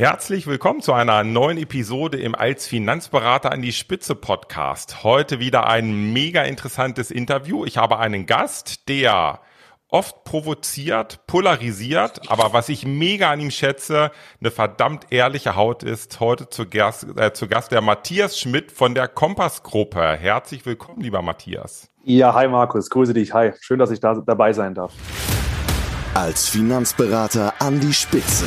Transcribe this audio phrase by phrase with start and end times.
[0.00, 5.04] Herzlich willkommen zu einer neuen Episode im Als Finanzberater an die Spitze Podcast.
[5.04, 7.66] Heute wieder ein mega interessantes Interview.
[7.66, 9.40] Ich habe einen Gast, der
[9.88, 14.10] oft provoziert, polarisiert, aber was ich mega an ihm schätze,
[14.40, 16.18] eine verdammt ehrliche Haut ist.
[16.18, 20.16] Heute zu Gast, äh, zu Gast der Matthias Schmidt von der Kompass-Gruppe.
[20.18, 21.90] Herzlich willkommen, lieber Matthias.
[22.04, 23.34] Ja, hi Markus, grüße dich.
[23.34, 24.94] Hi, schön, dass ich da dabei sein darf.
[26.14, 28.46] Als Finanzberater an die Spitze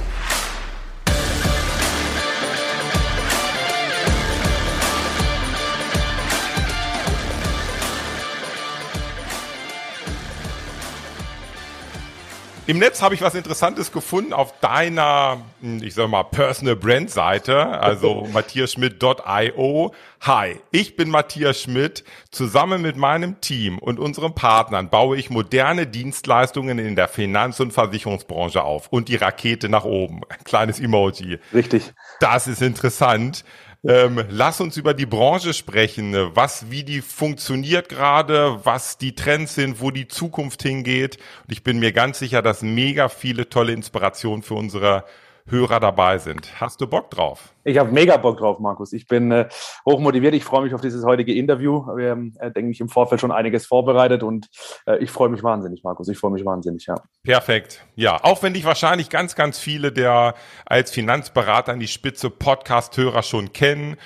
[12.71, 17.11] Im Netz habe ich was Interessantes gefunden auf deiner, hm, ich sag mal, Personal Brand
[17.11, 19.93] Seite, also matthiasschmidt.io.
[20.21, 22.05] Hi, ich bin Matthias Schmidt.
[22.29, 27.73] Zusammen mit meinem Team und unseren Partnern baue ich moderne Dienstleistungen in der Finanz- und
[27.73, 28.87] Versicherungsbranche auf.
[28.87, 30.21] Und die Rakete nach oben.
[30.45, 31.39] kleines Emoji.
[31.53, 31.91] Richtig.
[32.21, 33.43] Das ist interessant.
[33.83, 39.55] Ähm, lass uns über die Branche sprechen, was, wie die funktioniert gerade, was die Trends
[39.55, 41.17] sind, wo die Zukunft hingeht.
[41.47, 45.03] Und ich bin mir ganz sicher, dass mega viele tolle Inspirationen für unsere
[45.51, 46.59] Hörer dabei sind.
[46.59, 47.53] Hast du Bock drauf?
[47.63, 48.93] Ich habe mega Bock drauf, Markus.
[48.93, 49.49] Ich bin äh,
[49.85, 50.33] hochmotiviert.
[50.33, 51.85] Ich freue mich auf dieses heutige Interview.
[51.95, 54.47] Wir haben, äh, denke ich, im Vorfeld schon einiges vorbereitet und
[54.87, 56.07] äh, ich freue mich wahnsinnig, Markus.
[56.07, 56.95] Ich freue mich wahnsinnig, ja.
[57.23, 57.85] Perfekt.
[57.95, 60.33] Ja, auch wenn dich wahrscheinlich ganz, ganz viele der
[60.65, 63.97] als Finanzberater an die Spitze Podcast-Hörer schon kennen.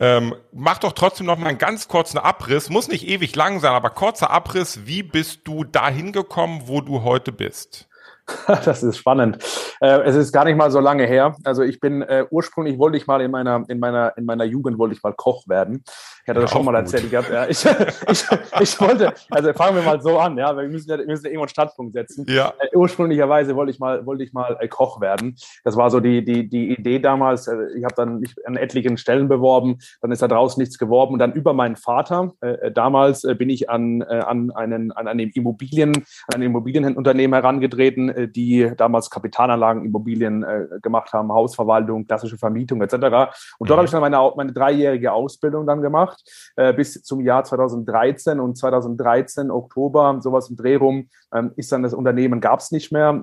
[0.00, 2.68] Ähm, mach doch trotzdem noch mal einen ganz kurzen Abriss.
[2.68, 4.86] Muss nicht ewig lang sein, aber kurzer Abriss.
[4.86, 7.88] Wie bist du dahin gekommen, wo du heute bist?
[8.64, 9.38] Das ist spannend.
[9.80, 11.34] Äh, es ist gar nicht mal so lange her.
[11.44, 14.78] Also ich bin äh, ursprünglich wollte ich mal in meiner in meiner in meiner Jugend
[14.78, 15.82] wollte ich mal Koch werden.
[16.22, 16.80] Ich hatte das schon mal gut.
[16.80, 17.04] erzählt.
[17.04, 17.64] Ich, hab, ja, ich,
[18.10, 18.24] ich,
[18.60, 21.30] ich, wollte, also fangen wir mal so an, ja, wir müssen ja wir müssen ja
[21.30, 22.24] irgendwo einen Startpunkt setzen.
[22.28, 22.54] Ja.
[22.58, 25.36] Äh, ursprünglicherweise wollte ich mal wollte ich mal äh, Koch werden.
[25.64, 27.46] Das war so die die die Idee damals.
[27.46, 29.78] Äh, ich habe dann mich an etlichen Stellen beworben.
[30.00, 33.68] Dann ist da draußen nichts geworben und dann über meinen Vater äh, damals bin ich
[33.68, 35.94] an an einen an einem Immobilien
[36.32, 42.82] an ein Immobilienunternehmen herangetreten äh, die damals Kapitalanlagen, Immobilien äh, gemacht haben, Hausverwaltung, klassische Vermietung
[42.82, 42.94] etc.
[42.94, 43.74] Und dort mhm.
[43.76, 46.22] habe ich dann meine, meine dreijährige Ausbildung dann gemacht,
[46.56, 51.82] äh, bis zum Jahr 2013 und 2013 Oktober, sowas im Dreh rum, ähm, ist dann
[51.82, 53.20] das Unternehmen gab es nicht mehr,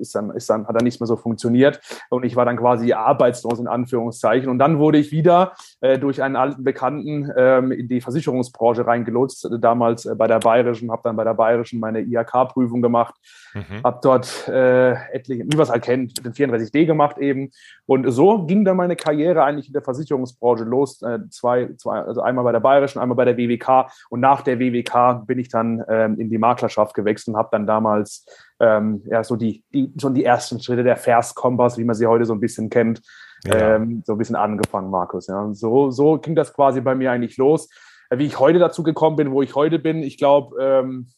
[0.00, 2.92] ist dann, ist dann, hat dann nicht mehr so funktioniert und ich war dann quasi
[2.92, 4.48] arbeitslos in Anführungszeichen.
[4.48, 9.48] Und dann wurde ich wieder äh, durch einen alten Bekannten ähm, in die Versicherungsbranche reingelotst,
[9.60, 13.14] damals äh, bei der Bayerischen, habe dann bei der Bayerischen meine IHK-Prüfung gemacht,
[13.54, 13.82] mhm.
[13.84, 14.15] habe dort
[14.48, 17.50] äh, etliche, wie man es halt kennt, den 34D gemacht eben.
[17.86, 21.02] Und so ging dann meine Karriere eigentlich in der Versicherungsbranche los.
[21.02, 23.90] Äh, zwei, zwei, also einmal bei der Bayerischen, einmal bei der WWK.
[24.10, 27.66] Und nach der WWK bin ich dann ähm, in die Maklerschaft gewechselt und habe dann
[27.66, 28.26] damals
[28.60, 32.24] ähm, ja so die, die, schon die ersten Schritte der Vers-Kompass, wie man sie heute
[32.24, 33.02] so ein bisschen kennt,
[33.44, 33.76] ja.
[33.76, 35.26] ähm, so ein bisschen angefangen, Markus.
[35.26, 35.48] Ja.
[35.52, 37.68] So, so ging das quasi bei mir eigentlich los.
[38.10, 41.08] Äh, wie ich heute dazu gekommen bin, wo ich heute bin, ich glaube, ähm,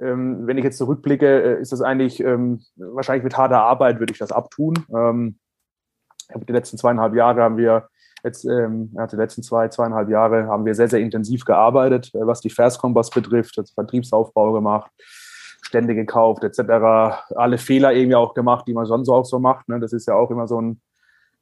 [0.00, 4.12] ähm, wenn ich jetzt zurückblicke, äh, ist das eigentlich ähm, wahrscheinlich mit harter Arbeit würde
[4.12, 4.74] ich das abtun.
[4.94, 5.38] Ähm,
[6.34, 7.88] die letzten zweieinhalb Jahre haben wir
[8.24, 12.40] jetzt, ähm, die letzten zwei, zweieinhalb Jahre haben wir sehr, sehr intensiv gearbeitet, äh, was
[12.40, 14.90] die Verskompass betrifft, also Vertriebsaufbau gemacht,
[15.62, 17.32] Stände gekauft, etc.
[17.36, 19.68] Alle Fehler irgendwie auch gemacht, die man sonst auch so macht.
[19.68, 19.80] Ne?
[19.80, 20.80] Das ist ja auch immer so ein,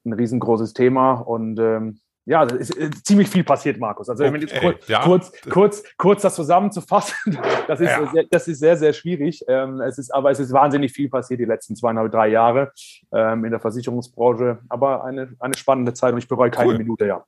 [0.04, 2.00] ein riesengroßes Thema und ähm,
[2.30, 4.08] ja, es ist ziemlich viel passiert, Markus.
[4.08, 5.02] Also okay, kurz, ja.
[5.02, 7.36] kurz, kurz, kurz das zusammenzufassen,
[7.66, 8.06] das ist, ja.
[8.06, 9.44] sehr, das ist sehr, sehr schwierig.
[9.48, 12.72] Ähm, es ist, aber es ist wahnsinnig viel passiert die letzten zweieinhalb, drei Jahre
[13.12, 14.60] ähm, in der Versicherungsbranche.
[14.68, 16.78] Aber eine, eine spannende Zeit und ich bereue keine cool.
[16.78, 17.24] Minute, ja.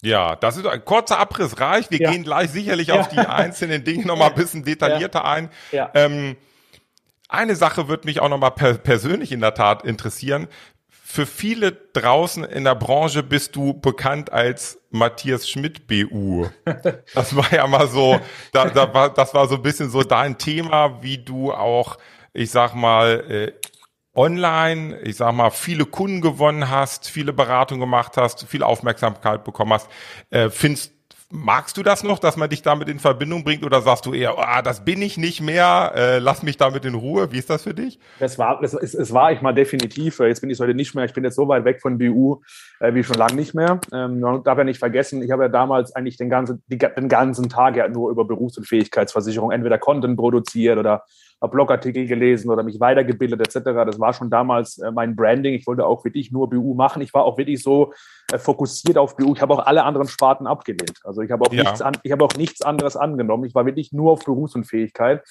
[0.00, 1.90] Ja, das ist ein kurzer Abriss reich.
[1.90, 2.10] Wir ja.
[2.10, 5.50] gehen gleich sicherlich auf die einzelnen Dinge nochmal ein bisschen detaillierter ein.
[5.92, 6.34] Ähm,
[7.28, 10.48] eine Sache wird mich auch nochmal per persönlich in der Tat interessieren
[11.08, 16.48] für viele draußen in der Branche bist du bekannt als Matthias Schmidt BU.
[17.14, 18.20] Das war ja mal so,
[18.52, 21.96] da, da war, das war so ein bisschen so dein Thema, wie du auch,
[22.32, 23.52] ich sag mal, äh,
[24.16, 29.74] online, ich sag mal, viele Kunden gewonnen hast, viele Beratungen gemacht hast, viel Aufmerksamkeit bekommen
[29.74, 29.88] hast.
[30.30, 30.95] Äh, findest
[31.28, 34.38] Magst du das noch, dass man dich damit in Verbindung bringt oder sagst du eher,
[34.38, 37.32] oh, das bin ich nicht mehr, äh, lass mich damit in Ruhe?
[37.32, 37.98] Wie ist das für dich?
[38.20, 40.20] Es war, es, es war ich mal definitiv.
[40.20, 41.04] Jetzt bin ich heute nicht mehr.
[41.04, 42.42] Ich bin jetzt so weit weg von BU
[42.78, 43.80] äh, wie schon lange nicht mehr.
[43.92, 47.08] Ähm, man darf ja nicht vergessen, ich habe ja damals eigentlich den ganzen, die, den
[47.08, 51.02] ganzen Tag ja nur über Berufs- und Fähigkeitsversicherung entweder Content produziert oder
[51.40, 53.64] habe Blogartikel gelesen oder mich weitergebildet etc.
[53.86, 55.54] Das war schon damals äh, mein Branding.
[55.54, 57.02] Ich wollte auch wirklich nur BU machen.
[57.02, 57.92] Ich war auch wirklich so
[58.32, 59.34] äh, fokussiert auf BU.
[59.34, 61.00] Ich habe auch alle anderen Sparten abgelehnt.
[61.04, 61.64] Also ich habe auch, ja.
[61.64, 63.44] nichts an, ich habe auch nichts anderes angenommen.
[63.44, 65.22] Ich war wirklich nur auf Berufsunfähigkeit.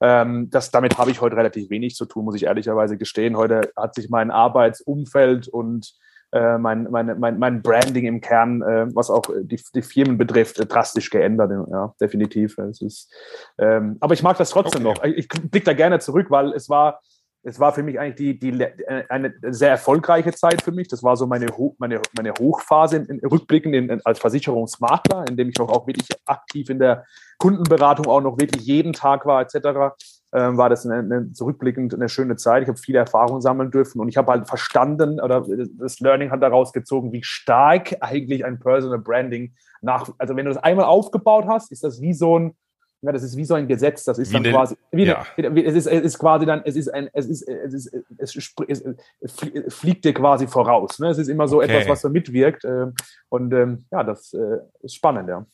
[0.00, 3.36] Ähm, das, damit habe ich heute relativ wenig zu tun, muss ich ehrlicherweise gestehen.
[3.36, 5.94] Heute hat sich mein Arbeitsumfeld und
[6.34, 10.58] äh, mein, mein, mein, mein Branding im Kern, äh, was auch die, die Firmen betrifft,
[10.58, 11.52] äh, drastisch geändert.
[11.70, 12.58] Ja, definitiv.
[12.58, 13.12] Es ist,
[13.56, 14.98] ähm, aber ich mag das trotzdem okay.
[14.98, 15.04] noch.
[15.04, 17.00] Ich, ich blicke da gerne zurück, weil es war,
[17.44, 18.66] es war für mich eigentlich die, die,
[19.08, 20.88] eine sehr erfolgreiche Zeit für mich.
[20.88, 21.46] Das war so meine,
[21.78, 25.86] meine, meine Hochphase in, in Rückblicken in, in, als Versicherungsmakler, in dem ich auch, auch
[25.86, 27.04] wirklich aktiv in der
[27.38, 29.94] Kundenberatung auch noch wirklich jeden Tag war, etc
[30.34, 32.64] ähm, war das eine, eine, zurückblickend eine schöne Zeit.
[32.64, 35.46] Ich habe viele Erfahrungen sammeln dürfen und ich habe halt verstanden oder
[35.78, 40.52] das Learning hat daraus gezogen, wie stark eigentlich ein Personal Branding nach, also wenn du
[40.52, 42.56] das einmal aufgebaut hast, ist das wie so ein,
[43.02, 45.24] ja, das ist wie so ein Gesetz, das ist wie dann eine, quasi, wie, ja.
[45.36, 48.84] es, ist, es ist quasi dann, es ist ein, es ist, es ist, es, ist,
[49.20, 50.98] es fliegt dir quasi voraus.
[50.98, 51.08] Ne?
[51.08, 51.66] Es ist immer so okay.
[51.66, 52.64] etwas, was so mitwirkt.
[52.64, 52.86] Äh,
[53.28, 55.46] und ähm, ja, das äh, ist spannend, ja.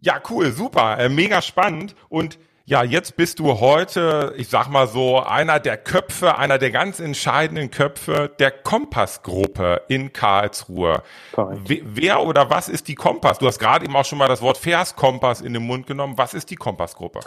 [0.00, 1.94] Ja, cool, super, äh, mega spannend.
[2.08, 6.72] Und ja, jetzt bist du heute, ich sag mal so, einer der Köpfe, einer der
[6.72, 11.00] ganz entscheidenden Köpfe der Kompassgruppe in Karlsruhe.
[11.32, 11.60] Correct.
[11.84, 13.38] Wer oder was ist die Kompass?
[13.38, 16.14] Du hast gerade eben auch schon mal das Wort Verskompass in den Mund genommen.
[16.18, 17.20] Was ist die Kompassgruppe?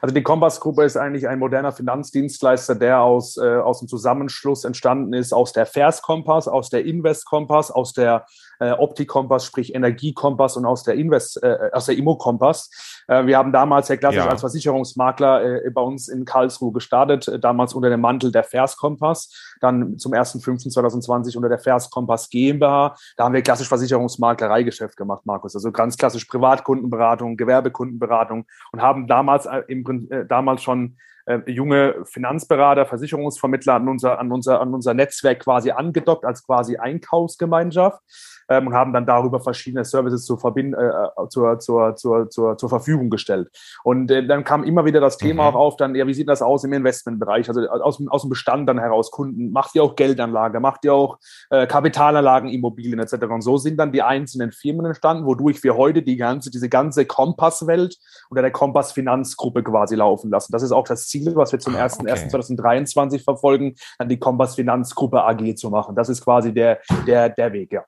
[0.00, 5.12] Also die Kompassgruppe ist eigentlich ein moderner Finanzdienstleister, der aus, äh, aus dem Zusammenschluss entstanden
[5.12, 8.26] ist, aus der Verskompass, aus der Investkompass, aus der
[8.60, 13.04] äh, Optikompass, sprich Energiekompass und aus der Invest, äh, aus der Immokompass.
[13.08, 14.28] Äh, wir haben damals sehr klassisch ja.
[14.28, 19.56] als Versicherungsmakler äh, bei uns in Karlsruhe gestartet, äh, damals unter dem Mantel der Verskompass,
[19.60, 22.96] dann zum 1.5.2020 unter der Verskompass GmbH.
[23.16, 25.54] Da haben wir klassisch Versicherungsmaklereigeschäft gemacht, Markus.
[25.54, 32.04] Also ganz klassisch Privatkundenberatung, Gewerbekundenberatung und haben damals äh, im, äh, damals schon äh, junge
[32.04, 38.00] Finanzberater, Versicherungsvermittler an unser, an, unser, an unser Netzwerk quasi angedockt als quasi Einkaufsgemeinschaft
[38.48, 42.56] ähm, und haben dann darüber verschiedene Services zur, Verbind äh, äh, zur, zur, zur, zur,
[42.58, 43.50] zur Verfügung gestellt.
[43.82, 45.48] Und äh, dann kam immer wieder das Thema mhm.
[45.48, 47.48] auch auf, dann, ja, wie sieht das aus im Investmentbereich?
[47.48, 51.18] Also aus, aus dem Bestand dann heraus, Kunden, macht ihr auch Geldanlage, macht ihr auch
[51.50, 53.24] äh, Kapitalanlagen, Immobilien etc.
[53.30, 57.06] Und so sind dann die einzelnen Firmen entstanden, wodurch wir heute die ganze, diese ganze
[57.06, 57.98] Kompasswelt
[58.28, 60.52] unter der Kompass Finanzgruppe quasi laufen lassen.
[60.52, 63.18] Das ist auch das Ziel, was wir zum 1.1.2023 ah, okay.
[63.20, 65.94] verfolgen, dann die Kompass Finanzgruppe AG zu machen.
[65.94, 67.84] Das ist quasi der, der, der Weg, ja.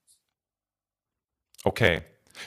[1.64, 2.02] Okay.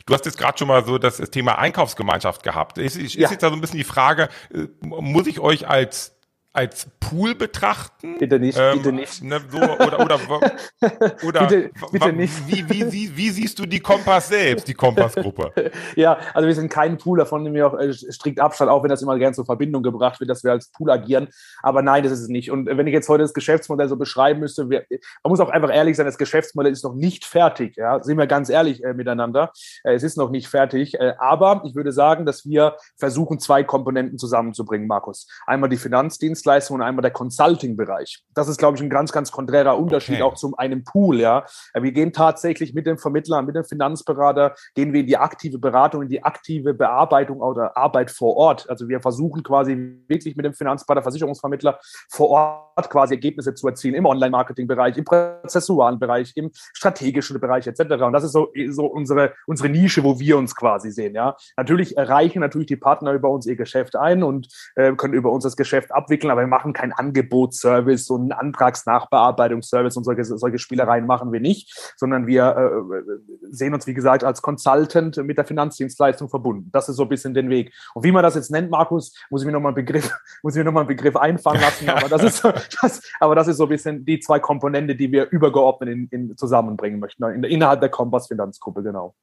[0.05, 2.77] Du hast jetzt gerade schon mal so das Thema Einkaufsgemeinschaft gehabt.
[2.77, 3.29] Ist, ist ja.
[3.29, 6.18] jetzt da so ein bisschen die Frage, äh, muss ich euch als
[6.51, 8.17] als Pool betrachten?
[8.17, 9.23] Bitte nicht, ähm, bitte nicht.
[9.23, 10.19] Ne, so, oder oder,
[11.23, 12.33] oder bitte, bitte nicht.
[12.47, 15.71] Wie, wie, wie, wie, siehst du die Kompass selbst, die Kompassgruppe?
[15.95, 18.89] ja, also wir sind kein Pool, davon nehmen wir auch äh, strikt Abstand, auch wenn
[18.89, 21.27] das immer gerne zur Verbindung gebracht wird, dass wir als Pool agieren.
[21.61, 22.49] Aber nein, das ist es nicht.
[22.49, 24.85] Und wenn ich jetzt heute das Geschäftsmodell so beschreiben müsste, wir,
[25.23, 27.77] man muss auch einfach ehrlich sein, das Geschäftsmodell ist noch nicht fertig.
[27.77, 28.01] Ja?
[28.01, 29.51] Sind wir ganz ehrlich äh, miteinander.
[29.83, 30.95] Äh, es ist noch nicht fertig.
[30.95, 35.27] Äh, aber ich würde sagen, dass wir versuchen, zwei Komponenten zusammenzubringen, Markus.
[35.45, 38.23] Einmal die Finanzdienste Dienstleistung und einmal der Consulting-Bereich.
[38.33, 40.23] Das ist, glaube ich, ein ganz, ganz konträrer Unterschied okay.
[40.23, 41.19] auch zum einem Pool.
[41.19, 45.59] Ja, wir gehen tatsächlich mit dem Vermittler, mit dem Finanzberater, gehen wir in die aktive
[45.59, 48.69] Beratung, in die aktive Bearbeitung oder Arbeit vor Ort.
[48.69, 49.75] Also wir versuchen quasi
[50.07, 51.79] wirklich mit dem Finanzberater, Versicherungsvermittler
[52.09, 58.03] vor Ort quasi Ergebnisse zu erzielen im Online-Marketing-Bereich, im prozessualen Bereich, im strategischen Bereich etc.
[58.03, 61.15] Und das ist so, so unsere, unsere Nische, wo wir uns quasi sehen.
[61.15, 65.31] Ja, natürlich erreichen natürlich die Partner über uns ihr Geschäft ein und äh, können über
[65.31, 70.59] uns das Geschäft abwickeln aber wir machen keinen Angebotsservice und einen Antragsnachbearbeitungsservice und solche, solche
[70.59, 75.45] Spielereien machen wir nicht, sondern wir äh, sehen uns, wie gesagt, als Consultant mit der
[75.45, 76.69] Finanzdienstleistung verbunden.
[76.71, 77.73] Das ist so ein bisschen den Weg.
[77.93, 80.11] Und wie man das jetzt nennt, Markus, muss ich mir nochmal einen Begriff,
[80.43, 83.47] muss ich mir nochmal einen Begriff einfangen lassen, aber das ist, so, das, aber das
[83.47, 87.43] ist so ein bisschen die zwei Komponente, die wir übergeordnet in, in zusammenbringen möchten, in,
[87.43, 89.15] innerhalb der Kompass Finanzgruppe, genau.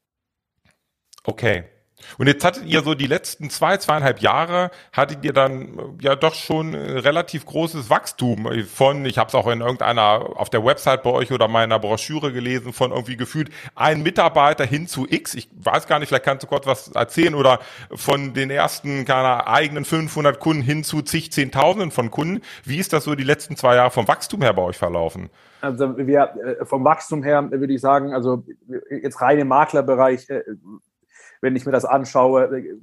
[1.25, 1.65] Okay.
[2.19, 6.17] Und jetzt hattet ihr so die letzten zwei, zweieinhalb Jahre, hattet ihr dann äh, ja
[6.17, 11.03] doch schon relativ großes Wachstum von, ich habe es auch in irgendeiner, auf der Website
[11.03, 15.35] bei euch oder meiner Broschüre gelesen, von irgendwie gefühlt ein Mitarbeiter hin zu X.
[15.35, 17.61] Ich weiß gar nicht, vielleicht kannst du kurz was erzählen oder
[17.95, 22.43] von den ersten, keine eigenen 500 Kunden hin zu zig, zehntausenden von Kunden.
[22.65, 25.31] Wie ist das so die letzten zwei Jahre vom Wachstum her bei euch verlaufen?
[25.61, 28.45] Also wir, äh, vom Wachstum her würde ich sagen, also
[28.91, 30.43] jetzt rein im Maklerbereich, äh,
[31.41, 32.77] wenn ich mir das anschaue, wir,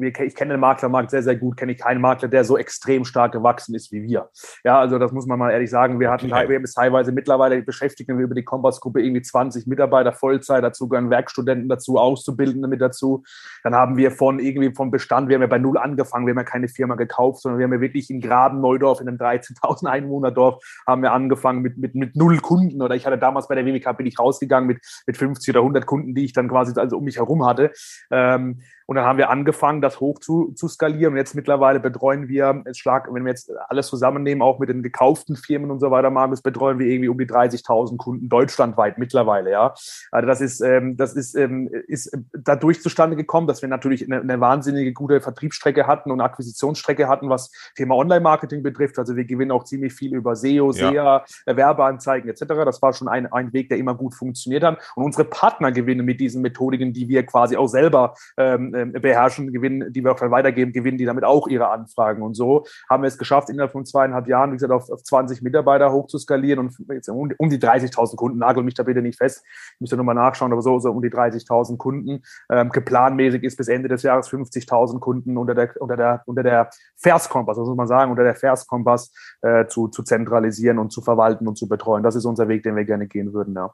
[0.00, 3.32] ich kenne den Maklermarkt sehr, sehr gut, kenne ich keinen Makler, der so extrem stark
[3.32, 4.28] gewachsen ist wie wir.
[4.64, 6.00] Ja, also das muss man mal ehrlich sagen.
[6.00, 6.48] Wir hatten okay.
[6.48, 11.10] wir haben teilweise mittlerweile beschäftigen wir über die Kompass-Gruppe irgendwie 20 Mitarbeiter Vollzeit, dazu gehören
[11.10, 13.22] Werkstudenten dazu, Auszubildende mit dazu.
[13.62, 16.38] Dann haben wir von irgendwie vom Bestand, wir haben ja bei Null angefangen, wir haben
[16.38, 19.86] ja keine Firma gekauft, sondern wir haben ja wirklich in Graben, Neudorf, in einem 13.000
[19.86, 22.82] Einwohnerdorf, haben wir angefangen mit, mit, mit null Kunden.
[22.82, 25.86] Oder ich hatte damals bei der WWK, bin ich rausgegangen mit, mit 50 oder 100
[25.86, 27.72] Kunden, die ich dann quasi also um mich herum hatte.
[28.10, 31.12] Ähm, und dann haben wir angefangen, das hoch zu, zu skalieren.
[31.12, 35.36] Und jetzt mittlerweile betreuen wir, schlag, wenn wir jetzt alles zusammennehmen, auch mit den gekauften
[35.36, 39.52] Firmen und so weiter, Markus, betreuen wir irgendwie um die 30.000 Kunden deutschlandweit mittlerweile.
[39.52, 39.74] Ja,
[40.10, 44.22] also das ist, ähm, das ist, ähm, ist dadurch zustande gekommen, dass wir natürlich eine,
[44.22, 48.98] eine wahnsinnige gute Vertriebsstrecke hatten und Akquisitionsstrecke hatten, was Thema Online-Marketing betrifft.
[48.98, 51.24] Also wir gewinnen auch ziemlich viel über SEO, SEA, ja.
[51.46, 52.40] Werbeanzeigen etc.
[52.64, 54.80] Das war schon ein, ein Weg, der immer gut funktioniert hat.
[54.96, 59.92] Und unsere Partner gewinnen mit diesen Methodiken, die wir quasi auch selber ähm, beherrschen, gewinnen,
[59.92, 62.22] die wir auch dann weitergeben, gewinnen die damit auch ihre Anfragen.
[62.22, 65.42] Und so haben wir es geschafft, innerhalb von zweieinhalb Jahren, wie gesagt, auf, auf 20
[65.42, 69.44] Mitarbeiter hochzuskalieren und jetzt um, um die 30.000 Kunden, nagel mich da bitte nicht fest,
[69.74, 72.22] ich müsste nochmal nachschauen, aber so, so um die 30.000 Kunden.
[72.50, 76.70] Ähm, geplanmäßig ist bis Ende des Jahres 50.000 Kunden unter der, unter der, unter der
[76.96, 81.46] Verskompass, das muss man sagen, unter der Verskompass äh, zu, zu zentralisieren und zu verwalten
[81.46, 82.02] und zu betreuen.
[82.02, 83.72] Das ist unser Weg, den wir gerne gehen würden, ja.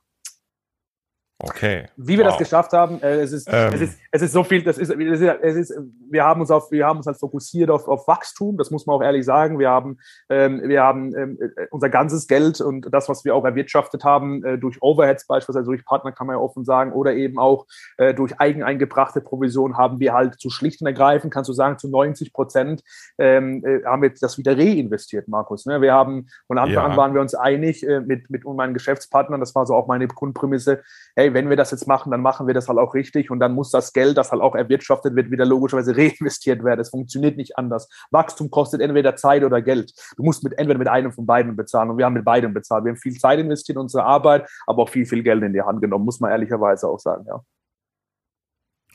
[1.39, 1.85] Okay.
[1.97, 2.33] Wie wir wow.
[2.33, 3.75] das geschafft haben, äh, es, ist, ähm.
[3.75, 5.79] es, ist, es ist so viel, das ist, es ist,
[6.11, 8.97] wir haben uns auf, wir haben uns halt fokussiert auf, auf Wachstum, das muss man
[8.97, 9.59] auch ehrlich sagen.
[9.59, 9.99] Wir haben,
[10.31, 14.43] ähm, wir haben ähm, äh, unser ganzes Geld und das, was wir auch erwirtschaftet haben,
[14.45, 17.67] äh, durch Overheads beispielsweise, durch Partner kann man ja offen sagen, oder eben auch
[17.99, 21.91] äh, durch eigeneingebrachte Provision haben wir halt zu schlicht und ergreifend, kannst du sagen, zu
[21.91, 22.83] 90 Prozent
[23.19, 25.67] ähm, äh, haben wir das wieder reinvestiert, Markus.
[25.67, 25.83] Ne?
[25.83, 26.85] Wir haben, von Anfang ja.
[26.85, 30.09] an waren wir uns einig äh, mit, mit meinen Geschäftspartnern, das war so auch meine
[30.09, 30.83] Grundprämisse,
[31.15, 33.53] hey, wenn wir das jetzt machen, dann machen wir das halt auch richtig und dann
[33.53, 36.81] muss das Geld, das halt auch erwirtschaftet wird, wieder logischerweise reinvestiert werden.
[36.81, 37.89] Es funktioniert nicht anders.
[38.11, 39.93] Wachstum kostet entweder Zeit oder Geld.
[40.17, 42.85] Du musst mit entweder mit einem von beiden bezahlen und wir haben mit beidem bezahlt.
[42.85, 45.63] Wir haben viel Zeit investiert in unsere Arbeit, aber auch viel, viel Geld in die
[45.63, 47.41] Hand genommen, muss man ehrlicherweise auch sagen, ja.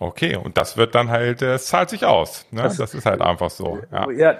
[0.03, 2.47] Okay, und das wird dann halt, es zahlt sich aus.
[2.49, 2.63] Ne?
[2.63, 3.77] Das, das, ist halt einfach so.
[3.91, 4.09] Ja.
[4.09, 4.31] ja,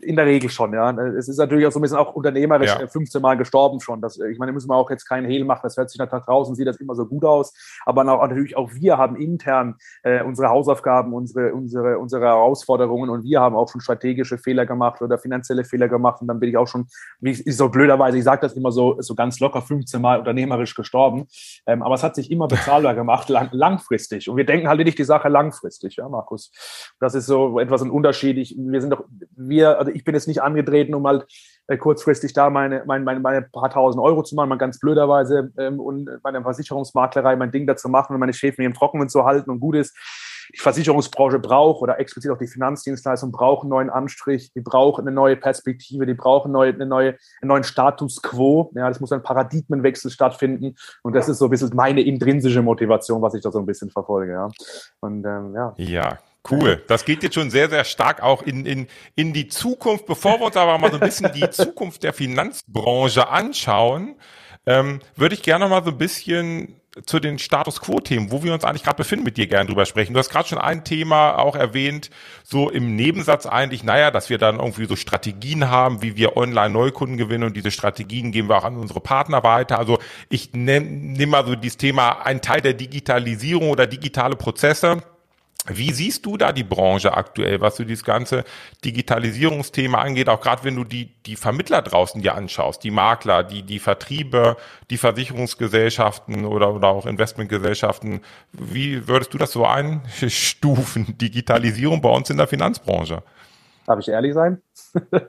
[0.00, 0.90] in der Regel schon, ja.
[0.90, 2.88] Es ist natürlich auch so ein bisschen auch unternehmerisch ja.
[2.88, 4.00] 15 Mal gestorben schon.
[4.00, 6.56] Das, ich meine, müssen wir auch jetzt keinen Hehl machen, das hört sich nach draußen,
[6.56, 7.54] sieht das immer so gut aus.
[7.86, 13.40] Aber natürlich auch wir haben intern äh, unsere Hausaufgaben, unsere, unsere, unsere Herausforderungen und wir
[13.40, 16.22] haben auch schon strategische Fehler gemacht oder finanzielle Fehler gemacht.
[16.22, 16.88] Und dann bin ich auch schon,
[17.20, 20.74] wie ich so blöderweise, ich sage das immer so, so ganz locker 15 Mal unternehmerisch
[20.74, 21.28] gestorben.
[21.68, 24.28] Ähm, aber es hat sich immer bezahlbar gemacht, lang, langfristig.
[24.28, 26.50] Und wir denken halt nicht die Sache langfristig, ja, Markus.
[26.98, 28.38] Das ist so etwas ein Unterschied.
[28.38, 29.04] Ich, wir sind doch,
[29.36, 31.26] wir, also ich bin jetzt nicht angetreten, um halt
[31.66, 35.52] äh, kurzfristig da meine, meine, meine, meine paar tausend Euro zu machen, mal ganz blöderweise
[35.58, 39.50] ähm, und meine Versicherungsmaklerei mein Ding dazu machen und meine Schäfen im Trockenen zu halten
[39.50, 39.96] und gut ist
[40.52, 45.14] die Versicherungsbranche braucht oder explizit auch die Finanzdienstleistung brauchen einen neuen Anstrich, die brauchen eine
[45.14, 48.70] neue Perspektive, die brauchen neue, eine neue, einen neuen Status quo.
[48.74, 50.76] Ja, das muss ein Paradigmenwechsel stattfinden.
[51.02, 53.90] Und das ist so ein bisschen meine intrinsische Motivation, was ich da so ein bisschen
[53.90, 54.32] verfolge.
[54.32, 54.48] Ja.
[55.00, 55.74] Und ähm, ja.
[55.76, 56.18] Ja,
[56.50, 56.82] Cool.
[56.88, 60.04] Das geht jetzt schon sehr, sehr stark auch in, in, in die Zukunft.
[60.04, 64.16] Bevor wir uns aber mal so ein bisschen die Zukunft der Finanzbranche anschauen,
[64.66, 68.64] ähm, würde ich gerne mal so ein bisschen zu den Status Quo-Themen, wo wir uns
[68.64, 70.12] eigentlich gerade befinden, mit dir gerne drüber sprechen.
[70.12, 72.10] Du hast gerade schon ein Thema auch erwähnt,
[72.44, 76.70] so im Nebensatz eigentlich, naja, dass wir dann irgendwie so Strategien haben, wie wir online
[76.70, 79.78] Neukunden gewinnen und diese Strategien geben wir auch an unsere Partner weiter.
[79.78, 79.98] Also
[80.28, 85.02] ich nehme nehm mal so dieses Thema, ein Teil der Digitalisierung oder digitale Prozesse
[85.66, 88.44] wie siehst du da die Branche aktuell, was so dieses ganze
[88.84, 93.62] Digitalisierungsthema angeht, auch gerade wenn du die, die Vermittler draußen dir anschaust, die Makler, die,
[93.62, 94.56] die Vertriebe,
[94.90, 98.20] die Versicherungsgesellschaften oder, oder auch Investmentgesellschaften.
[98.52, 103.22] Wie würdest du das so einstufen, Digitalisierung bei uns in der Finanzbranche?
[103.86, 104.62] Darf ich ehrlich sein?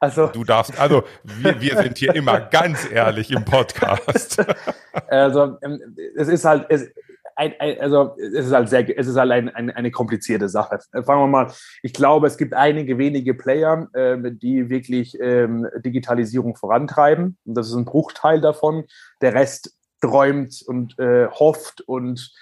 [0.00, 4.44] also du darfst, also wir, wir sind hier immer ganz ehrlich im Podcast.
[5.08, 6.88] also ähm, es ist halt, es,
[7.36, 10.78] ein, ein, also es ist halt sehr, es ist halt ein, ein, eine komplizierte Sache.
[10.92, 11.52] Fangen wir mal.
[11.82, 17.38] Ich glaube, es gibt einige wenige Player, äh, die wirklich ähm, Digitalisierung vorantreiben.
[17.44, 18.84] Und das ist ein Bruchteil davon.
[19.20, 22.32] Der Rest träumt und äh, hofft und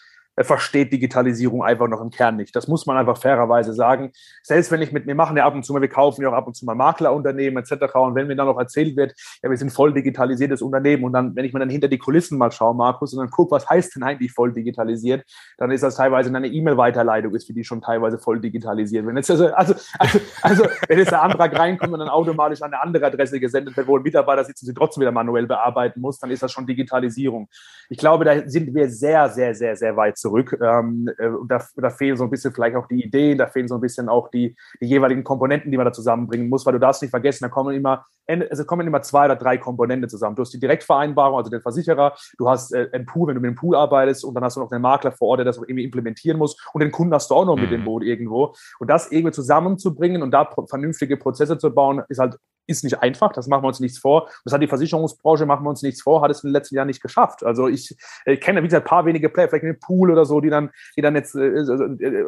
[0.44, 2.54] versteht Digitalisierung einfach noch im Kern nicht.
[2.54, 4.12] Das muss man einfach fairerweise sagen.
[4.42, 6.35] Selbst wenn ich mit mir machen ja ab und zu mal, wir kaufen ja auch
[6.35, 7.94] ab und zu mal Maklerunternehmen etc.
[7.97, 11.37] Und wenn mir dann noch erzählt wird, ja, wir sind voll digitalisiertes Unternehmen und dann,
[11.37, 13.97] wenn ich mir dann hinter die Kulissen mal schaue, Markus, und dann gucke, was heißt
[13.97, 15.25] denn eigentlich voll digitalisiert,
[15.59, 19.06] dann ist das teilweise eine E-Mail-Weiterleitung ist, für die schon teilweise voll digitalisiert.
[19.06, 22.73] Wenn jetzt also, also, also, also wenn jetzt der Antrag reinkommt und dann automatisch an
[22.73, 26.00] eine andere Adresse gesendet wird, wo ein Mitarbeiter sitzt und sie trotzdem wieder manuell bearbeiten
[26.00, 27.49] muss, dann ist das schon Digitalisierung.
[27.88, 30.56] Ich glaube, da sind wir sehr, sehr, sehr, sehr weit zurück zurück.
[30.62, 33.75] Ähm, äh, da, da fehlen so ein bisschen vielleicht auch die Ideen, da fehlen so
[33.75, 37.02] ein bisschen auch die, die jeweiligen Komponenten, die man da zusammenbringen muss, weil du darfst
[37.02, 40.37] nicht vergessen, da kommen immer, es kommen immer zwei oder drei Komponenten zusammen.
[40.37, 43.50] Du hast die Direktvereinbarung, also den Versicherer, du hast äh, einen Pool, wenn du mit
[43.50, 45.64] dem Pool arbeitest und dann hast du noch den Makler vor Ort, der das auch
[45.64, 47.87] irgendwie implementieren muss und den Kunden hast du auch noch mit dem mhm.
[47.87, 48.54] Boot irgendwo.
[48.78, 52.37] Und das irgendwie zusammenzubringen und da vernünftige Prozesse zu bauen, ist halt
[52.70, 54.28] ist nicht einfach, das machen wir uns nichts vor.
[54.44, 56.86] Das hat die Versicherungsbranche, machen wir uns nichts vor, hat es in den letzten Jahren
[56.86, 57.44] nicht geschafft.
[57.44, 60.40] Also ich äh, kenne, wie gesagt, ein paar wenige Player, vielleicht einen Pool oder so,
[60.40, 62.24] die dann, die dann jetzt äh, äh,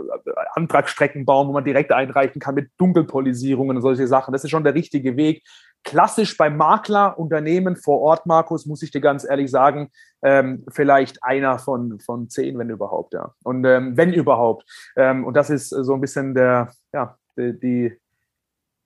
[0.54, 4.32] Antragsstrecken bauen, wo man direkt einreichen kann mit Dunkelpolisierungen und solche Sachen.
[4.32, 5.42] Das ist schon der richtige Weg.
[5.84, 9.90] Klassisch beim Maklerunternehmen vor Ort, Markus, muss ich dir ganz ehrlich sagen,
[10.22, 13.34] ähm, vielleicht einer von, von zehn, wenn überhaupt, ja.
[13.42, 14.64] Und ähm, wenn überhaupt.
[14.96, 17.98] Ähm, und das ist so ein bisschen der, ja, die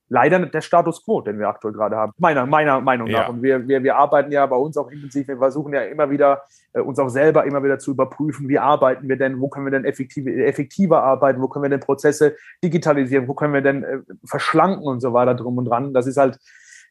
[0.08, 3.22] leider der Status quo, den wir aktuell gerade haben, meiner, meiner Meinung nach.
[3.22, 3.28] Ja.
[3.28, 6.42] Und wir, wir, wir arbeiten ja bei uns auch intensiv, wir versuchen ja immer wieder,
[6.72, 9.72] äh, uns auch selber immer wieder zu überprüfen, wie arbeiten wir denn, wo können wir
[9.72, 13.98] denn effektiv, effektiver arbeiten, wo können wir denn Prozesse digitalisieren, wo können wir denn äh,
[14.24, 15.92] verschlanken und so weiter drum und dran.
[15.92, 16.38] Das ist halt,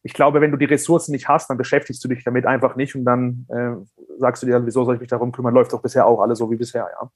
[0.03, 2.95] ich glaube, wenn du die Ressourcen nicht hast, dann beschäftigst du dich damit einfach nicht
[2.95, 3.72] und dann äh,
[4.19, 6.51] sagst du dir, wieso soll ich mich darum kümmern, läuft doch bisher auch alles so
[6.51, 7.10] wie bisher, ja.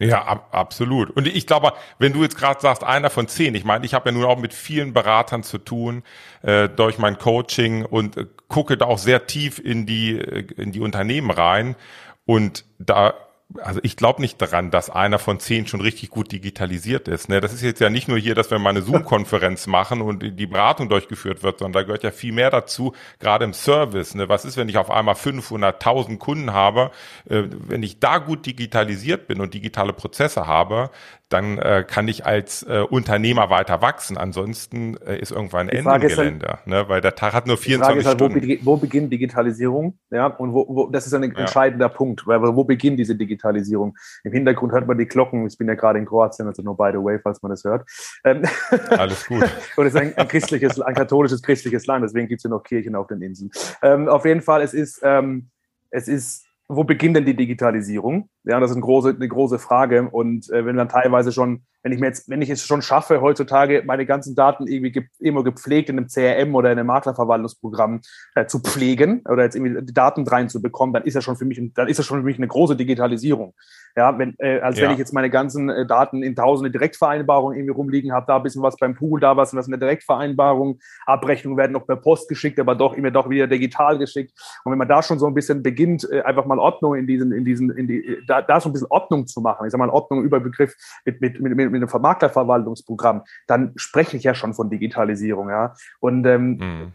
[0.00, 1.10] Ja, ab, absolut.
[1.10, 4.08] Und ich glaube, wenn du jetzt gerade sagst, einer von zehn, ich meine, ich habe
[4.08, 6.02] ja nun auch mit vielen Beratern zu tun
[6.40, 10.72] äh, durch mein Coaching und äh, gucke da auch sehr tief in die äh, in
[10.72, 11.76] die Unternehmen rein
[12.24, 13.12] und da
[13.58, 17.28] also ich glaube nicht daran, dass einer von zehn schon richtig gut digitalisiert ist.
[17.28, 17.40] Ne?
[17.40, 20.46] Das ist jetzt ja nicht nur hier, dass wir mal eine Zoom-Konferenz machen und die
[20.46, 24.14] Beratung durchgeführt wird, sondern da gehört ja viel mehr dazu, gerade im Service.
[24.14, 24.28] Ne?
[24.28, 26.90] Was ist, wenn ich auf einmal 500.000 Kunden habe?
[27.28, 30.90] Äh, wenn ich da gut digitalisiert bin und digitale Prozesse habe,
[31.30, 34.18] dann äh, kann ich als äh, Unternehmer weiter wachsen.
[34.18, 36.88] Ansonsten äh, ist irgendwann ein Ende im Gelände, ne?
[36.88, 38.58] weil der Tag hat nur 24 halt, Stunden.
[38.62, 39.96] Wo, wo, beginnt Digitalisierung?
[40.10, 41.92] Ja, und wo, wo das ist ein entscheidender ja.
[41.92, 43.96] Punkt, weil wo beginnt diese Digitalisierung?
[44.24, 45.46] Im Hintergrund hört man die Glocken.
[45.46, 47.88] Ich bin ja gerade in Kroatien, also nur by the way, falls man das hört.
[48.24, 48.42] Ähm,
[48.90, 49.48] Alles gut.
[49.76, 52.64] und es ist ein, ein, christliches, ein katholisches christliches Land, deswegen gibt es ja noch
[52.64, 53.50] Kirchen auf den Inseln.
[53.82, 55.50] Ähm, auf jeden Fall, es ist, ähm,
[55.90, 58.28] es ist wo beginnt denn die Digitalisierung?
[58.44, 60.08] Ja, das ist eine große, eine große Frage.
[60.10, 63.20] Und äh, wenn dann teilweise schon, wenn ich mir jetzt, wenn ich es schon schaffe,
[63.20, 68.00] heutzutage meine ganzen Daten irgendwie ge immer gepflegt in einem CRM oder in einem Maklerverwaltungsprogramm
[68.34, 71.60] äh, zu pflegen oder jetzt irgendwie die Daten reinzubekommen, dann ist das schon für mich,
[71.74, 73.54] dann ist das schon für mich eine große Digitalisierung.
[73.96, 74.84] Ja, wenn, äh, als ja.
[74.84, 78.42] wenn ich jetzt meine ganzen äh, Daten in tausende Direktvereinbarungen irgendwie rumliegen habe, da ein
[78.42, 82.28] bisschen was beim Pool, da was, was in der Direktvereinbarung, Abrechnungen werden noch per Post
[82.28, 84.32] geschickt, aber doch immer doch wieder digital geschickt.
[84.64, 87.32] Und wenn man da schon so ein bisschen beginnt, äh, einfach mal Ordnung in diesen,
[87.32, 89.90] in diesen, in die, da, da so ein bisschen Ordnung zu machen, ich sag mal
[89.90, 94.70] Ordnung über Begriff mit, mit, mit, mit einem Vermarkterverwaltungsprogramm, dann spreche ich ja schon von
[94.70, 95.74] Digitalisierung, ja.
[95.98, 96.92] Und ähm, mhm.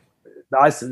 [0.50, 0.86] da ist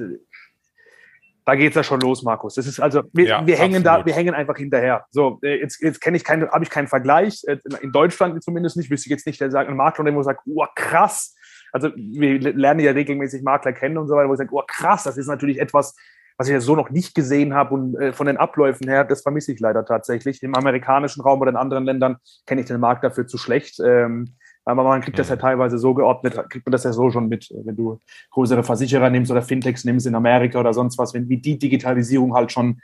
[1.45, 2.55] da geht's ja schon los, Markus.
[2.55, 4.01] Das ist also, wir, ja, wir hängen absolut.
[4.01, 5.05] da, wir hängen einfach hinterher.
[5.11, 8.77] So, äh, jetzt, jetzt kenne ich keinen, habe ich keinen Vergleich, äh, in Deutschland zumindest
[8.77, 11.35] nicht, wüsste ich jetzt nicht, der sagt, ein Makler, der sagt, oh krass.
[11.73, 15.03] Also wir lernen ja regelmäßig Makler kennen und so weiter, wo ich sage, oh krass,
[15.03, 15.95] das ist natürlich etwas,
[16.37, 19.21] was ich ja so noch nicht gesehen habe und äh, von den Abläufen her, das
[19.21, 20.41] vermisse ich leider tatsächlich.
[20.43, 23.79] Im amerikanischen Raum oder in anderen Ländern kenne ich den Markt dafür zu schlecht.
[23.79, 27.27] Ähm, aber man kriegt das ja teilweise so geordnet, kriegt man das ja so schon
[27.27, 27.99] mit, wenn du
[28.31, 32.33] größere Versicherer nimmst oder Fintechs nimmst in Amerika oder sonst was, wenn wie die Digitalisierung
[32.33, 32.79] halt schon,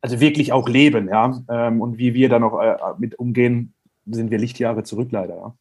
[0.00, 1.38] also wirklich auch leben, ja.
[1.50, 3.74] Ähm, und wie wir da noch äh, mit umgehen,
[4.06, 5.54] sind wir Lichtjahre zurück leider, ja.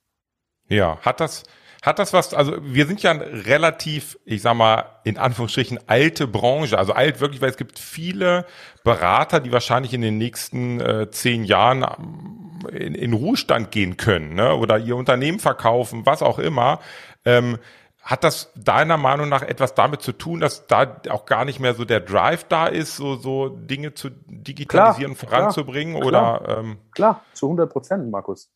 [0.69, 1.43] Ja, hat das,
[1.88, 6.28] hat das was, also wir sind ja ein relativ, ich sag mal, in Anführungsstrichen alte
[6.28, 8.45] Branche, also alt wirklich, weil es gibt viele
[8.84, 14.36] Berater, die wahrscheinlich in den nächsten äh, zehn Jahren ähm, in, in Ruhestand gehen können
[14.36, 14.54] ne?
[14.56, 16.80] oder ihr Unternehmen verkaufen, was auch immer.
[17.26, 17.58] Ähm,
[18.02, 21.73] hat das deiner Meinung nach etwas damit zu tun, dass da auch gar nicht mehr
[21.73, 26.00] so der Drive da ist, so, so Dinge zu digitalisieren, klar, voranzubringen?
[26.02, 28.50] Klar, oder, ähm, klar, zu 100 Prozent, Markus.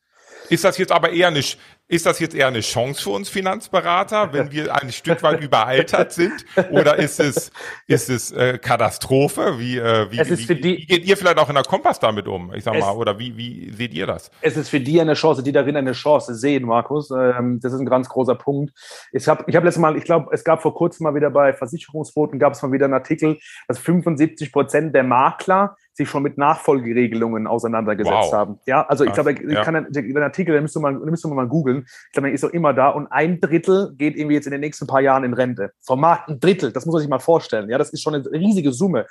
[0.50, 1.60] Ist das jetzt aber eher nicht,
[1.92, 6.14] ist das jetzt eher eine Chance für uns Finanzberater, wenn wir ein Stück weit überaltert
[6.14, 6.46] sind?
[6.72, 7.52] Oder ist es,
[7.86, 9.60] ist es äh, Katastrophe?
[9.60, 12.54] Wie, äh, wie, wie, wie, geht ihr vielleicht auch in der Kompass damit um?
[12.54, 14.32] Ich sag mal, oder wie, wie seht ihr das?
[14.40, 17.12] Es ist für die eine Chance, die darin eine Chance sehen, Markus.
[17.12, 18.74] Ähm, das ist ein ganz großer Punkt.
[19.12, 21.52] Ich habe ich hab letztes Mal, ich glaube, es gab vor kurzem mal wieder bei
[21.52, 26.38] Versicherungsquoten, gab es mal wieder einen Artikel, dass 75 Prozent der Makler sich schon mit
[26.38, 28.34] Nachfolgeregelungen auseinandergesetzt wow.
[28.34, 28.60] haben.
[28.66, 29.64] Ja, also ich glaube, ich ja.
[29.64, 31.86] kann den Artikel, den müsste man, den müsste man mal googeln.
[32.08, 34.62] Ich glaube, der ist auch immer da und ein Drittel geht irgendwie jetzt in den
[34.62, 35.72] nächsten paar Jahren in Rente.
[35.82, 37.70] Vom Markt ein Drittel, das muss man sich mal vorstellen.
[37.70, 39.06] Ja, das ist schon eine riesige Summe.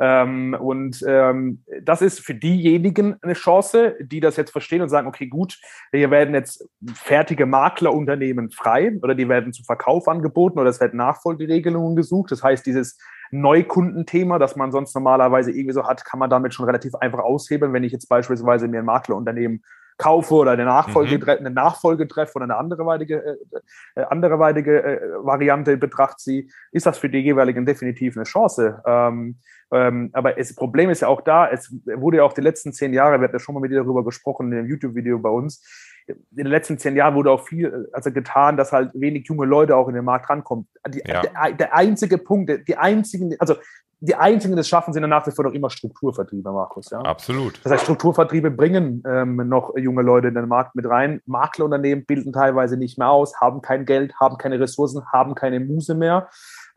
[0.00, 5.08] Ähm, und ähm, das ist für diejenigen eine Chance, die das jetzt verstehen und sagen,
[5.08, 5.58] okay, gut,
[5.90, 10.98] hier werden jetzt fertige Maklerunternehmen frei oder die werden zum Verkauf angeboten oder es werden
[10.98, 12.30] Nachfolgeregelungen gesucht.
[12.30, 12.96] Das heißt, dieses
[13.30, 17.72] Neukundenthema, das man sonst normalerweise irgendwie so hat, kann man damit schon relativ einfach aushebeln.
[17.72, 19.62] Wenn ich jetzt beispielsweise mir ein Maklerunternehmen
[19.98, 21.28] kaufe oder eine Nachfolge, mhm.
[21.28, 23.38] eine Nachfolge treffe oder eine anderweitige,
[23.94, 28.24] äh, äh, anderweitige äh, Variante in Betracht ziehe, ist das für die jeweiligen definitiv eine
[28.24, 28.80] Chance.
[28.86, 29.38] Ähm,
[29.70, 32.94] ähm, aber das Problem ist ja auch da, es wurde ja auch die letzten zehn
[32.94, 35.62] Jahre, wir hatten ja schon mal mit dir darüber gesprochen in dem YouTube-Video bei uns,
[36.08, 39.76] in den letzten zehn Jahren wurde auch viel also getan, dass halt wenig junge Leute
[39.76, 40.66] auch in den Markt rankommen.
[40.88, 41.22] Die, ja.
[41.22, 43.54] der, der, einzige Punkt, die einzigen, also
[44.00, 46.90] die einzigen, die es schaffen, sind nach wie vor noch immer Strukturvertriebe, Markus.
[46.90, 47.00] Ja?
[47.00, 47.60] Absolut.
[47.64, 51.20] Das heißt, Strukturvertriebe bringen ähm, noch junge Leute in den Markt mit rein.
[51.26, 55.94] Maklerunternehmen bilden teilweise nicht mehr aus, haben kein Geld, haben keine Ressourcen, haben keine Muse
[55.94, 56.28] mehr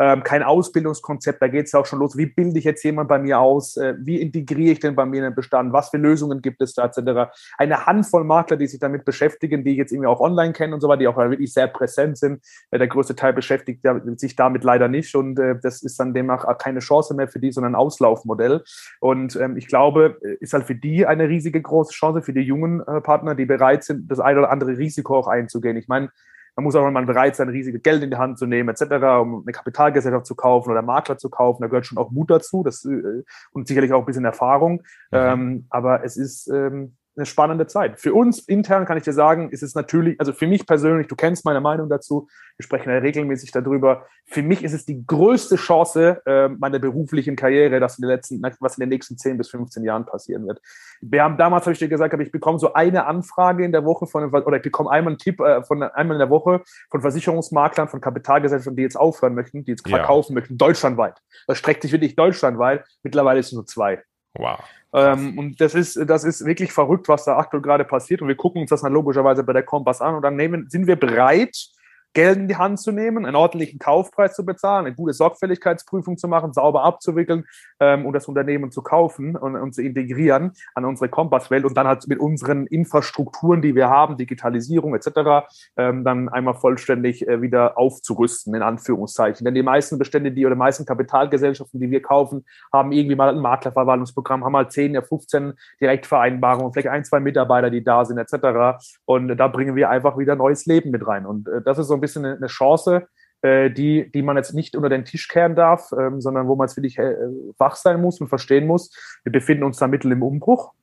[0.01, 2.17] ähm, kein Ausbildungskonzept, da geht es auch schon los.
[2.17, 3.77] Wie bilde ich jetzt jemand bei mir aus?
[3.77, 5.73] Äh, wie integriere ich denn bei mir den Bestand?
[5.73, 7.31] Was für Lösungen gibt es da etc.?
[7.59, 10.81] Eine Handvoll Makler, die sich damit beschäftigen, die ich jetzt irgendwie auch online kennen und
[10.81, 12.43] so weiter, die auch wirklich sehr präsent sind.
[12.71, 13.85] Äh, der größte Teil beschäftigt
[14.15, 17.51] sich damit leider nicht und äh, das ist dann demnach keine Chance mehr für die,
[17.51, 18.63] sondern ein Auslaufmodell.
[19.01, 22.41] Und ähm, ich glaube, äh, ist halt für die eine riesige große Chance, für die
[22.41, 25.77] jungen äh, Partner, die bereit sind, das eine oder andere Risiko auch einzugehen.
[25.77, 26.09] Ich meine,
[26.55, 28.83] man muss auch mal bereit sein, riesige Geld in die Hand zu nehmen, etc.,
[29.21, 31.61] um eine Kapitalgesellschaft zu kaufen oder Makler zu kaufen.
[31.61, 34.81] Da gehört schon auch Mut dazu das, äh, und sicherlich auch ein bisschen Erfahrung.
[35.11, 35.17] Mhm.
[35.17, 37.99] Ähm, aber es ist, ähm, eine spannende Zeit.
[37.99, 41.15] Für uns intern kann ich dir sagen, ist es natürlich, also für mich persönlich, du
[41.15, 44.05] kennst meine Meinung dazu, wir sprechen ja regelmäßig darüber.
[44.25, 48.41] Für mich ist es die größte Chance äh, meiner beruflichen Karriere, dass in den letzten,
[48.59, 50.61] was in den nächsten 10 bis 15 Jahren passieren wird.
[51.01, 54.07] Wir haben damals, habe ich dir gesagt, ich bekomme so eine Anfrage in der Woche
[54.07, 57.89] von, oder ich bekomme einmal einen Tipp äh, von einmal in der Woche von Versicherungsmaklern,
[57.89, 59.97] von Kapitalgesellschaften, die jetzt aufhören möchten, die jetzt ja.
[59.97, 61.21] verkaufen möchten, deutschlandweit.
[61.47, 62.85] Das streckt sich wirklich deutschlandweit.
[63.03, 64.01] Mittlerweile ist es nur zwei.
[64.33, 64.59] Wow.
[64.93, 68.21] Ähm, und das ist, das ist wirklich verrückt, was da aktuell gerade passiert.
[68.21, 70.87] Und wir gucken uns das dann logischerweise bei der Kompass an und dann nehmen, sind
[70.87, 71.69] wir bereit,
[72.13, 76.27] Geld in die Hand zu nehmen, einen ordentlichen Kaufpreis zu bezahlen, eine gute Sorgfältigkeitsprüfung zu
[76.27, 77.45] machen, sauber abzuwickeln
[77.79, 81.87] ähm, und das Unternehmen zu kaufen und, und zu integrieren an unsere Kompasswelt und dann
[81.87, 85.47] halt mit unseren Infrastrukturen, die wir haben, Digitalisierung etc.,
[85.77, 89.45] ähm, dann einmal vollständig äh, wieder aufzurüsten, in Anführungszeichen.
[89.45, 93.29] Denn die meisten Bestände, die oder die meisten Kapitalgesellschaften, die wir kaufen, haben irgendwie mal
[93.29, 98.17] ein Maklerverwaltungsprogramm, haben mal 10, ja 15 Direktvereinbarungen, vielleicht ein, zwei Mitarbeiter, die da sind
[98.17, 98.83] etc.
[99.05, 101.25] Und da bringen wir einfach wieder neues Leben mit rein.
[101.25, 103.07] Und äh, das ist so ein bisschen eine Chance,
[103.41, 106.67] äh, die, die man jetzt nicht unter den Tisch kehren darf, ähm, sondern wo man
[106.67, 107.15] jetzt wirklich äh,
[107.57, 108.91] wach sein muss und verstehen muss.
[109.23, 110.73] Wir befinden uns da mitten im Umbruch.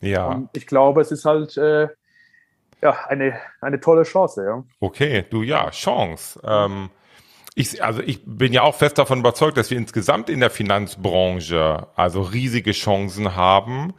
[0.00, 0.28] Ja.
[0.28, 1.88] Und ich glaube, es ist halt äh,
[2.82, 4.44] ja, eine, eine tolle Chance.
[4.44, 4.64] Ja.
[4.80, 6.40] Okay, du ja, Chance.
[6.42, 6.90] Ähm,
[7.54, 11.88] ich, also ich bin ja auch fest davon überzeugt, dass wir insgesamt in der Finanzbranche
[11.96, 13.92] also riesige Chancen haben.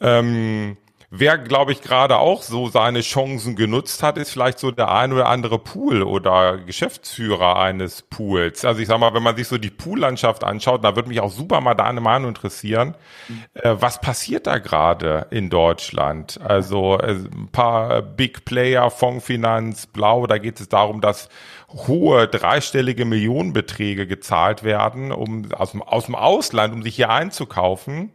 [0.00, 0.76] Ähm,
[1.10, 5.12] Wer, glaube ich, gerade auch so seine Chancen genutzt hat, ist vielleicht so der ein
[5.12, 8.64] oder andere Pool oder Geschäftsführer eines Pools.
[8.64, 11.30] Also ich sag mal, wenn man sich so die Poollandschaft anschaut, da würde mich auch
[11.30, 12.96] super mal deine Meinung interessieren.
[13.28, 13.44] Mhm.
[13.54, 16.40] Äh, was passiert da gerade in Deutschland?
[16.42, 21.28] Also äh, ein paar Big Player, Fondsfinanz, Blau, da geht es darum, dass
[21.68, 28.10] hohe dreistellige Millionenbeträge gezahlt werden, um aus dem, aus dem Ausland, um sich hier einzukaufen.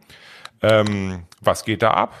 [0.60, 2.14] Ähm, was geht da ab?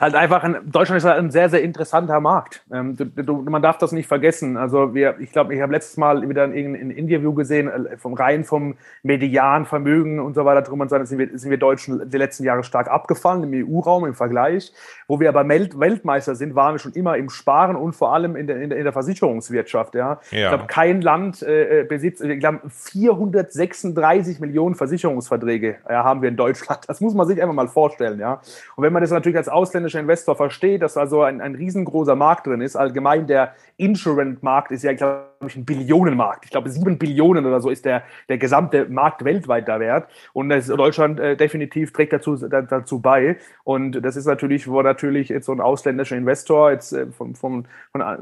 [0.00, 2.64] Halt einfach ein, Deutschland ist halt ein sehr, sehr interessanter Markt.
[2.72, 4.56] Ähm, du, du, man darf das nicht vergessen.
[4.56, 8.14] Also wir, ich glaube, ich habe letztes Mal wieder ein, ein Interview gesehen, äh, vom
[8.14, 12.08] rein vom median Vermögen und so weiter drum und so, sind wir, sind wir Deutschen
[12.08, 14.72] die letzten Jahre stark abgefallen im EU-Raum im Vergleich.
[15.08, 18.46] Wo wir aber Weltmeister sind, waren wir schon immer im Sparen und vor allem in
[18.46, 19.94] der, in der, in der Versicherungswirtschaft.
[19.94, 20.20] Ja.
[20.30, 20.42] ja.
[20.42, 26.28] Ich glaube, kein Land äh, äh besitzt, ich glaube, 436 Millionen Versicherungsverträge ja, haben wir
[26.28, 26.80] in Deutschland.
[26.86, 28.20] Das muss man sich einfach mal vorstellen.
[28.20, 28.40] Ja.
[28.76, 32.14] Und wenn man das natürlich als Ausländer ausländischer Investor versteht, dass also ein, ein riesengroßer
[32.14, 32.76] Markt drin ist.
[32.76, 36.44] Allgemein der Insurance-Markt ist ja, glaube ich, ein Billionenmarkt.
[36.44, 40.08] Ich glaube, sieben Billionen oder so ist der, der gesamte Markt weltweit da wert.
[40.32, 43.36] Und Deutschland äh, definitiv trägt dazu, dazu bei.
[43.64, 47.64] Und das ist natürlich, wo natürlich jetzt so ein ausländischer Investor jetzt äh, vom, vom,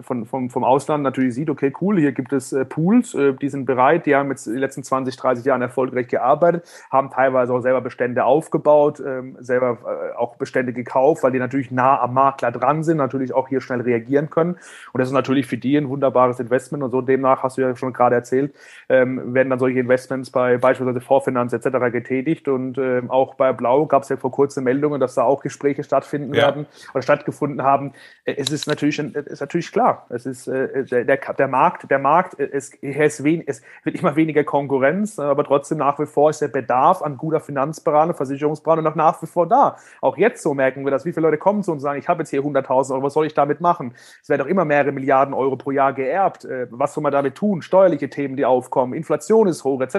[0.02, 3.48] von, vom, vom Ausland natürlich sieht, okay, cool, hier gibt es äh, Pools, äh, die
[3.48, 7.60] sind bereit, die haben jetzt den letzten 20, 30 Jahren erfolgreich gearbeitet, haben teilweise auch
[7.60, 12.14] selber Bestände aufgebaut, ähm, selber äh, auch Bestände gekauft, weil die natürlich natürlich nah am
[12.14, 14.56] Makler dran sind, natürlich auch hier schnell reagieren können.
[14.92, 16.82] Und das ist natürlich für die ein wunderbares Investment.
[16.82, 18.54] Und so demnach hast du ja schon gerade erzählt,
[18.88, 21.90] ähm, werden dann solche Investments bei beispielsweise Vorfinanz etc.
[21.90, 22.48] getätigt.
[22.48, 25.82] Und ähm, auch bei Blau gab es ja vor kurzem Meldungen, dass da auch Gespräche
[25.82, 26.42] stattfinden ja.
[26.42, 27.92] werden oder stattgefunden haben.
[28.24, 30.06] Äh, es ist natürlich, ist natürlich klar.
[30.10, 34.16] Es ist äh, der, der Markt, der Markt, äh, es, es, wen, es wird immer
[34.16, 38.94] weniger Konkurrenz, aber trotzdem nach wie vor ist der Bedarf an guter Finanzberatung, Versicherungsberatung noch
[38.94, 39.76] nach wie vor da.
[40.00, 42.08] Auch jetzt so merken wir, dass wie viele Leute kommen zu uns und sagen, ich
[42.08, 43.94] habe jetzt hier 100.000 Euro, was soll ich damit machen?
[44.20, 46.44] Es werden doch immer mehrere Milliarden Euro pro Jahr geerbt.
[46.44, 47.62] Äh, was soll man damit tun?
[47.62, 49.94] Steuerliche Themen, die aufkommen, Inflation ist hoch, etc.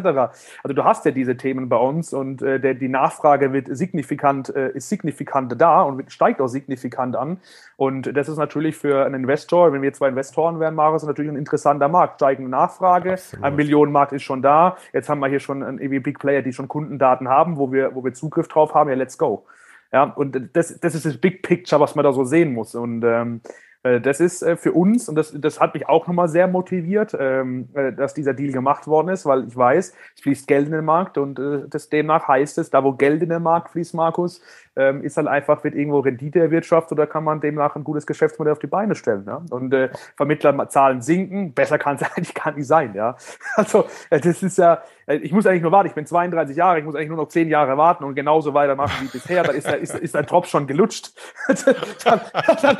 [0.62, 4.54] Also du hast ja diese Themen bei uns und äh, der, die Nachfrage wird signifikant,
[4.54, 7.40] äh, ist signifikant da und steigt auch signifikant an.
[7.78, 11.38] Und das ist natürlich für einen Investor, wenn wir zwei Investoren wären, Marius, natürlich ein
[11.38, 12.16] interessanter Markt.
[12.16, 13.46] Steigende Nachfrage, Absolut.
[13.46, 14.76] ein Millionenmarkt ist schon da.
[14.92, 18.04] Jetzt haben wir hier schon einen Big Player, die schon Kundendaten haben, wo wir, wo
[18.04, 18.90] wir Zugriff drauf haben.
[18.90, 19.46] Ja, let's go.
[19.92, 22.76] Ja, und das, das ist das Big Picture, was man da so sehen muss.
[22.76, 23.42] Und ähm,
[23.88, 27.16] äh, das ist äh, für uns, und das, das hat mich auch nochmal sehr motiviert,
[27.20, 30.74] ähm, äh, dass dieser Deal gemacht worden ist, weil ich weiß, es fließt Geld in
[30.74, 34.42] den Markt und das demnach heißt es, da wo Geld in den Markt fließt, Markus,
[34.78, 38.54] ähm, ist halt einfach, wird irgendwo Rendite erwirtschaftet oder kann man demnach ein gutes Geschäftsmodell
[38.54, 39.26] auf die Beine stellen.
[39.26, 39.42] Ja?
[39.50, 42.94] Und äh, Vermittlerzahlen sinken, besser kann es eigentlich gar nicht sein.
[42.94, 43.18] Ja?
[43.56, 46.96] Also das ist ja, ich muss eigentlich nur warten, ich bin 32 Jahre, ich muss
[46.96, 50.16] eigentlich nur noch 10 Jahre warten und genauso weitermachen wie bisher, dann ist, ist, ist
[50.16, 51.14] ein Tropf schon gelutscht.
[52.04, 52.22] dann,
[52.62, 52.78] dann,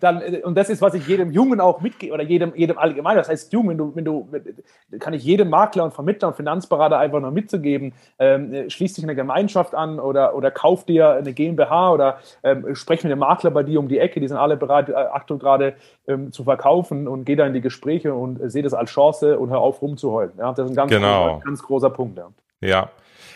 [0.00, 3.28] dann, und das ist, was ich jedem Jungen auch mitgebe, oder jedem, jedem allgemein, das
[3.28, 4.28] heißt, Jung, wenn du, wenn du,
[4.98, 9.14] kann ich jedem Makler und Vermittler und Finanzberater einfach noch mitzugeben, ähm, schließ dich eine
[9.14, 13.62] Gemeinschaft an oder, oder kauf dir eine GmbH oder ähm, sprech mit dem Makler bei
[13.62, 15.74] dir um die Ecke, die sind alle bereit, äh, aktuell gerade
[16.06, 19.38] ähm, zu verkaufen und geh da in die Gespräche und äh, sehe das als Chance
[19.38, 20.32] und hör auf rumzuheulen.
[20.38, 21.34] Ja, das ist ein ganz, genau.
[21.34, 22.18] großer, ganz großer Punkt.
[22.18, 22.28] Ja.
[22.60, 22.90] ja.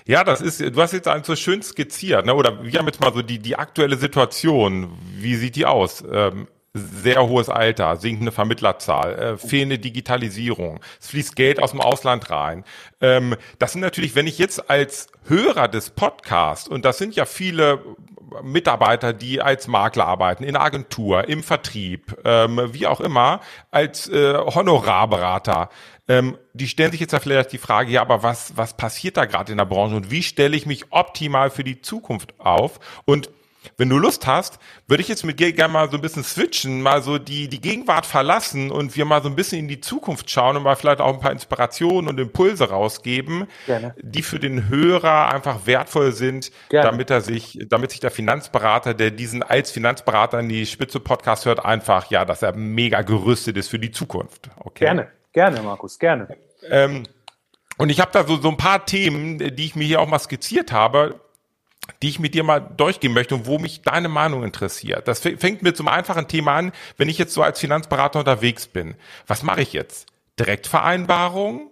[0.07, 2.35] Ja, das ist, du hast jetzt so schön skizziert, ne?
[2.35, 4.90] oder wir haben jetzt mal so die, die aktuelle Situation.
[5.16, 6.04] Wie sieht die aus?
[6.12, 12.30] Ähm, sehr hohes Alter, sinkende Vermittlerzahl, äh, fehlende Digitalisierung, es fließt Geld aus dem Ausland
[12.30, 12.64] rein.
[13.00, 17.26] Ähm, das sind natürlich, wenn ich jetzt als Hörer des Podcasts, und das sind ja
[17.26, 17.80] viele
[18.42, 24.08] Mitarbeiter, die als Makler arbeiten, in der Agentur, im Vertrieb, ähm, wie auch immer, als
[24.08, 25.68] äh, Honorarberater,
[26.08, 29.26] ähm, die stellen sich jetzt ja vielleicht die Frage, ja, aber was, was passiert da
[29.26, 32.80] gerade in der Branche und wie stelle ich mich optimal für die Zukunft auf?
[33.04, 33.30] Und
[33.77, 36.83] wenn du Lust hast, würde ich jetzt mit dir gerne mal so ein bisschen switchen,
[36.83, 40.31] mal so die, die Gegenwart verlassen und wir mal so ein bisschen in die Zukunft
[40.31, 43.94] schauen und mal vielleicht auch ein paar Inspirationen und Impulse rausgeben, gerne.
[44.00, 46.90] die für den Hörer einfach wertvoll sind, gerne.
[46.90, 51.46] damit er sich, damit sich der Finanzberater, der diesen als Finanzberater in die Spitze Podcast
[51.46, 54.50] hört, einfach, ja, dass er mega gerüstet ist für die Zukunft.
[54.57, 54.85] Okay.
[54.85, 56.29] Gerne, gerne, Markus, gerne.
[56.68, 57.05] Ähm,
[57.77, 60.18] und ich habe da so, so ein paar Themen, die ich mir hier auch mal
[60.18, 61.20] skizziert habe,
[62.03, 65.09] die ich mit dir mal durchgehen möchte und wo mich deine Meinung interessiert.
[65.09, 68.94] Das fängt so einem einfachen Thema an, wenn ich jetzt so als Finanzberater unterwegs bin.
[69.27, 70.07] Was mache ich jetzt?
[70.38, 71.70] Direktvereinbarung?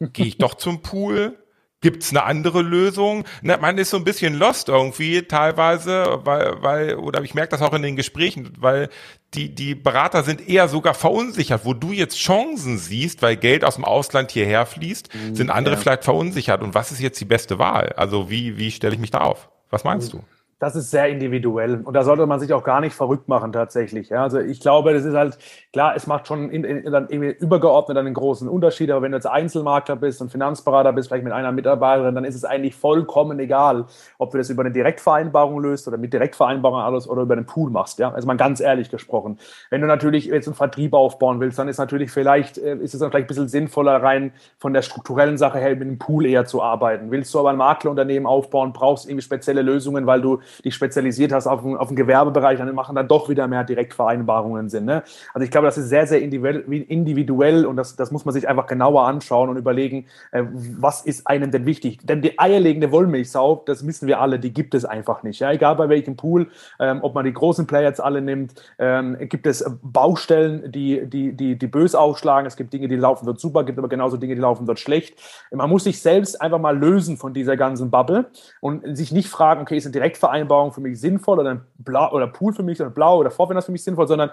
[0.00, 1.38] Gehe ich doch zum Pool?
[1.82, 3.24] Gibt's eine andere Lösung?
[3.42, 7.60] Ne, man ist so ein bisschen lost irgendwie teilweise, weil, weil, oder ich merke das
[7.60, 8.88] auch in den Gesprächen, weil
[9.34, 11.64] die, die Berater sind eher sogar verunsichert.
[11.64, 15.74] Wo du jetzt Chancen siehst, weil Geld aus dem Ausland hierher fließt, mhm, sind andere
[15.74, 15.80] ja.
[15.80, 16.62] vielleicht verunsichert.
[16.62, 17.92] Und was ist jetzt die beste Wahl?
[17.96, 19.50] Also wie, wie stelle ich mich da auf?
[19.68, 20.22] Was meinst du?
[20.58, 24.08] Das ist sehr individuell und da sollte man sich auch gar nicht verrückt machen tatsächlich.
[24.08, 25.36] Ja, also ich glaube, das ist halt
[25.72, 28.90] klar, es macht schon in, in, dann irgendwie übergeordnet einen großen Unterschied.
[28.90, 32.34] Aber wenn du jetzt Einzelmakler bist und Finanzberater bist, vielleicht mit einer Mitarbeiterin, dann ist
[32.34, 33.84] es eigentlich vollkommen egal,
[34.16, 37.70] ob du das über eine Direktvereinbarung löst oder mit Direktvereinbarung alles oder über einen Pool
[37.70, 37.98] machst.
[37.98, 39.38] Ja, also mal ganz ehrlich gesprochen.
[39.68, 43.00] Wenn du natürlich jetzt einen Vertrieb aufbauen willst, dann ist natürlich vielleicht äh, ist es
[43.00, 46.46] dann vielleicht ein bisschen sinnvoller rein von der strukturellen Sache her mit einem Pool eher
[46.46, 47.10] zu arbeiten.
[47.10, 51.46] Willst du aber ein Maklerunternehmen aufbauen, brauchst irgendwie spezielle Lösungen, weil du dich spezialisiert hast
[51.46, 54.84] auf, auf den Gewerbebereich, dann machen dann doch wieder mehr Direktvereinbarungen Sinn.
[54.84, 55.02] Ne?
[55.34, 58.66] Also ich glaube, das ist sehr, sehr individuell und das, das muss man sich einfach
[58.66, 61.98] genauer anschauen und überlegen, äh, was ist einem denn wichtig?
[62.02, 65.40] Denn die eierlegende Wollmilchsau, das wissen wir alle, die gibt es einfach nicht.
[65.40, 65.52] Ja?
[65.52, 69.46] Egal bei welchem Pool, ähm, ob man die großen Player jetzt alle nimmt, ähm, gibt
[69.46, 72.46] es Baustellen, die, die, die, die bös aufschlagen.
[72.46, 75.18] Es gibt Dinge, die laufen dort super, gibt aber genauso Dinge, die laufen dort schlecht.
[75.50, 78.26] Man muss sich selbst einfach mal lösen von dieser ganzen Bubble
[78.60, 82.12] und sich nicht fragen, okay, ist eine Direktvereinbarung Vereinbarung für mich sinnvoll oder, ein Blau,
[82.12, 84.30] oder Pool für mich oder Blau oder Vorwärts für mich sinnvoll, sondern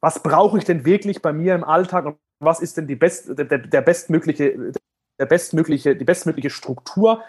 [0.00, 3.38] was brauche ich denn wirklich bei mir im Alltag und was ist denn die best,
[3.38, 4.72] der, der bestmögliche,
[5.18, 7.22] der bestmögliche, die bestmögliche Struktur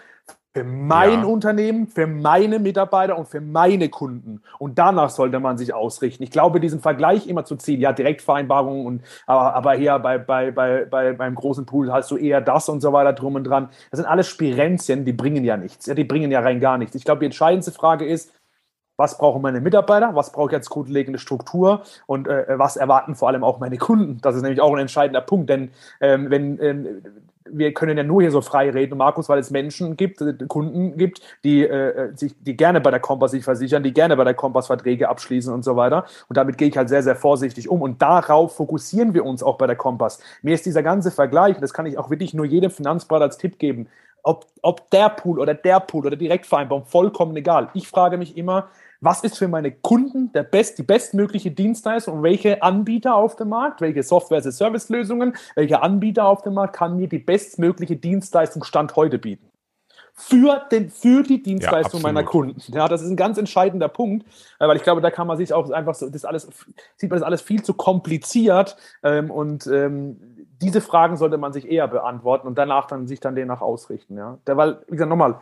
[0.56, 1.24] für mein ja.
[1.24, 4.40] Unternehmen, für meine Mitarbeiter und für meine Kunden.
[4.58, 6.22] Und danach sollte man sich ausrichten.
[6.22, 10.52] Ich glaube, diesen Vergleich immer zu ziehen, ja, Direktvereinbarungen und aber, aber hier bei, bei,
[10.52, 13.68] bei, bei, beim großen Pool hast du eher das und so weiter drum und dran.
[13.90, 15.86] Das sind alles Spirenzien, die bringen ja nichts.
[15.86, 16.94] Ja, die bringen ja rein gar nichts.
[16.94, 18.32] Ich glaube, die entscheidendste Frage ist,
[18.96, 23.28] was brauchen meine Mitarbeiter, was brauche ich als grundlegende Struktur und äh, was erwarten vor
[23.28, 24.18] allem auch meine Kunden.
[24.20, 27.02] Das ist nämlich auch ein entscheidender Punkt, denn ähm, wenn ähm,
[27.46, 30.96] wir können ja nur hier so frei reden, Markus, weil es Menschen gibt, äh, Kunden
[30.96, 34.34] gibt, die, äh, sich, die gerne bei der Kompass sich versichern, die gerne bei der
[34.34, 36.06] Kompass Verträge abschließen und so weiter.
[36.28, 37.82] Und damit gehe ich halt sehr, sehr vorsichtig um.
[37.82, 40.20] Und darauf fokussieren wir uns auch bei der Kompass.
[40.42, 43.58] Mir ist dieser ganze Vergleich, das kann ich auch wirklich nur jedem Finanzberater als Tipp
[43.58, 43.88] geben,
[44.22, 47.68] ob, ob der Pool oder der Pool oder Direktvereinbarung, vollkommen egal.
[47.74, 48.68] Ich frage mich immer,
[49.04, 53.50] was ist für meine Kunden der best, die bestmögliche Dienstleistung und welche Anbieter auf dem
[53.50, 59.18] Markt, welche Software-as-a-Service-Lösungen, welche Anbieter auf dem Markt kann mir die bestmögliche Dienstleistung Stand heute
[59.18, 59.50] bieten.
[60.16, 62.60] Für, den, für die Dienstleistung ja, meiner Kunden.
[62.68, 64.24] Ja, das ist ein ganz entscheidender Punkt,
[64.60, 66.48] äh, weil ich glaube, da kann man sich auch einfach so, das alles,
[66.96, 71.68] sieht man das alles viel zu kompliziert ähm, und ähm, diese Fragen sollte man sich
[71.68, 74.16] eher beantworten und danach dann sich dann demnach ausrichten.
[74.16, 74.38] Ja?
[74.46, 75.40] Der, weil, wie gesagt, nochmal,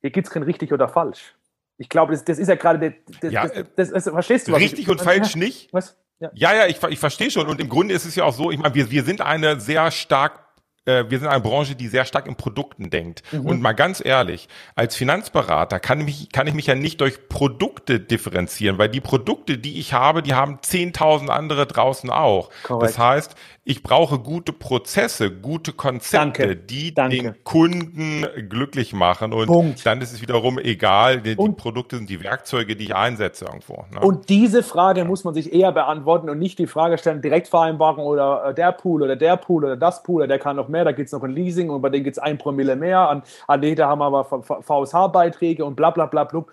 [0.00, 1.34] hier gibt es kein richtig oder falsch.
[1.76, 4.52] Ich glaube, das, das ist ja gerade, das, ja, das, das, verstehst du?
[4.52, 5.72] Was richtig ich, und falsch nicht.
[5.72, 5.96] Was?
[6.20, 7.48] Ja, ja, ja ich, ich verstehe schon.
[7.48, 9.90] Und im Grunde ist es ja auch so, ich meine, wir, wir sind eine sehr
[9.90, 10.43] stark
[10.86, 13.22] äh, wir sind eine Branche, die sehr stark in Produkten denkt.
[13.32, 13.46] Mhm.
[13.46, 17.28] Und mal ganz ehrlich, als Finanzberater kann ich, mich, kann ich mich ja nicht durch
[17.28, 22.50] Produkte differenzieren, weil die Produkte, die ich habe, die haben 10.000 andere draußen auch.
[22.62, 22.82] Korrekt.
[22.82, 26.56] Das heißt, ich brauche gute Prozesse, gute Konzepte, Danke.
[26.56, 27.16] die Danke.
[27.16, 29.32] den Kunden glücklich machen.
[29.32, 29.86] Und Punkt.
[29.86, 33.86] dann ist es wiederum egal, die, die, Produkte sind die Werkzeuge, die ich einsetze irgendwo.
[33.90, 34.00] Ne?
[34.00, 38.50] Und diese Frage muss man sich eher beantworten und nicht die Frage stellen, Direktvereinbarung oder
[38.50, 40.92] äh, der Pool oder der Pool oder das Pool oder der kann noch mehr, da
[40.92, 43.08] gibt es noch ein Leasing und bei denen gibt es ein Promille mehr.
[43.08, 46.44] An, da haben wir aber VSH-Beiträge und bla bla bla bla.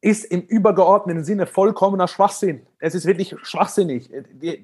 [0.00, 2.66] Ist im übergeordneten Sinne vollkommener Schwachsinn.
[2.80, 4.10] Es ist wirklich schwachsinnig.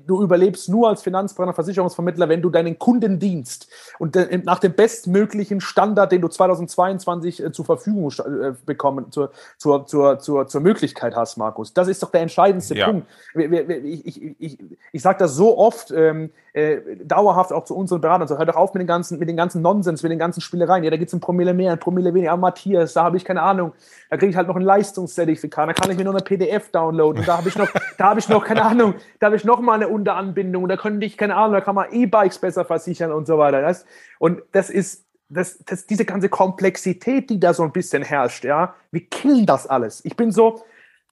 [0.07, 5.61] Du überlebst nur als Finanzberater, Versicherungsvermittler, wenn du deinen Kunden dienst und nach dem bestmöglichen
[5.61, 11.17] Standard, den du 2022 äh, zur Verfügung äh, bekommen, zur, zur, zur, zur, zur Möglichkeit
[11.17, 11.73] hast, Markus.
[11.73, 12.87] Das ist doch der entscheidendste ja.
[12.87, 13.09] Punkt.
[13.35, 14.59] Ich, ich, ich,
[14.93, 18.55] ich sage das so oft, ähm, äh, dauerhaft auch zu unseren Beratern, so hör doch
[18.55, 20.85] auf mit den ganzen, mit den ganzen Nonsens, mit den ganzen Spielereien.
[20.85, 22.33] Ja, da gibt es ein Promille mehr, ein Promille weniger.
[22.33, 23.73] Ah, Matthias, da habe ich keine Ahnung.
[24.09, 27.25] Da kriege ich halt noch ein Leistungszertifikat, da kann ich mir nur eine PDF downloaden.
[27.27, 27.69] Da habe ich noch,
[28.05, 31.07] da habe ich noch, keine Ahnung, da habe ich noch mal eine Unteranbindung, da könnte
[31.07, 33.63] ich, keine Ahnung, da kann man E-Bikes besser versichern und so weiter.
[33.63, 33.87] Das,
[34.19, 38.75] und das ist, das, das, diese ganze Komplexität, die da so ein bisschen herrscht, ja,
[38.91, 40.05] wir killen das alles.
[40.05, 40.63] Ich bin so,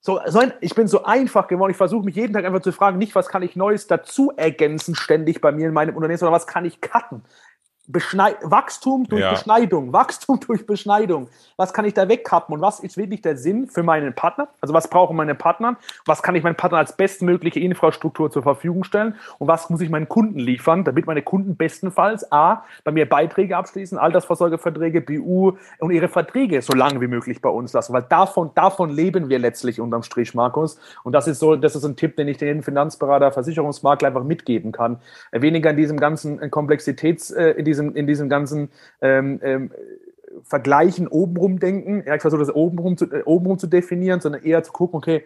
[0.00, 1.70] so, so ein, ich bin so einfach geworden.
[1.70, 4.94] Ich versuche mich jeden Tag einfach zu fragen, nicht was kann ich Neues dazu ergänzen,
[4.94, 7.22] ständig bei mir in meinem Unternehmen, sondern was kann ich cutten.
[7.88, 9.30] Beschneid Wachstum durch ja.
[9.30, 11.28] Beschneidung, Wachstum durch Beschneidung.
[11.56, 14.48] Was kann ich da wegkappen und was ist wirklich der Sinn für meinen Partner?
[14.60, 15.76] Also was brauchen meine Partner?
[16.06, 19.16] Was kann ich meinen Partnern als bestmögliche Infrastruktur zur Verfügung stellen?
[19.38, 23.56] Und was muss ich meinen Kunden liefern, damit meine Kunden bestenfalls A, bei mir Beiträge
[23.56, 27.92] abschließen, Altersvorsorgeverträge, BU und ihre Verträge so lange wie möglich bei uns lassen.
[27.92, 30.78] Weil davon, davon leben wir letztlich unterm Strich, Markus.
[31.02, 34.70] Und das ist so, das ist ein Tipp, den ich den Finanzberater, Versicherungsmakler einfach mitgeben
[34.70, 35.00] kann.
[35.32, 39.70] Weniger in diesem ganzen Komplexitäts, äh, in diesem, in diesem ganzen ähm, ähm,
[40.42, 42.04] Vergleichen obenrum denken.
[42.06, 45.24] Ja, ich versuche das obenrum zu, äh, obenrum zu definieren, sondern eher zu gucken, okay,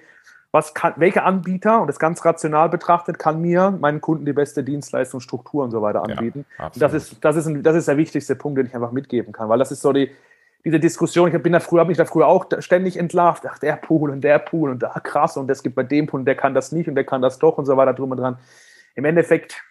[0.52, 4.64] was kann, welcher Anbieter, und das ganz rational betrachtet, kann mir meinen Kunden die beste
[4.64, 6.46] Dienstleistung, Struktur und so weiter anbieten.
[6.58, 9.32] Ja, das, ist, das, ist ein, das ist der wichtigste Punkt, den ich einfach mitgeben
[9.32, 10.10] kann, weil das ist so die,
[10.64, 13.76] diese Diskussion, ich bin da früher, habe mich da früher auch ständig entlarvt, ach, der
[13.76, 16.36] Pool und der Pool und da krass und das gibt bei dem Pool und der
[16.36, 18.38] kann das nicht und der kann das doch und so weiter drum und dran.
[18.94, 19.62] Im Endeffekt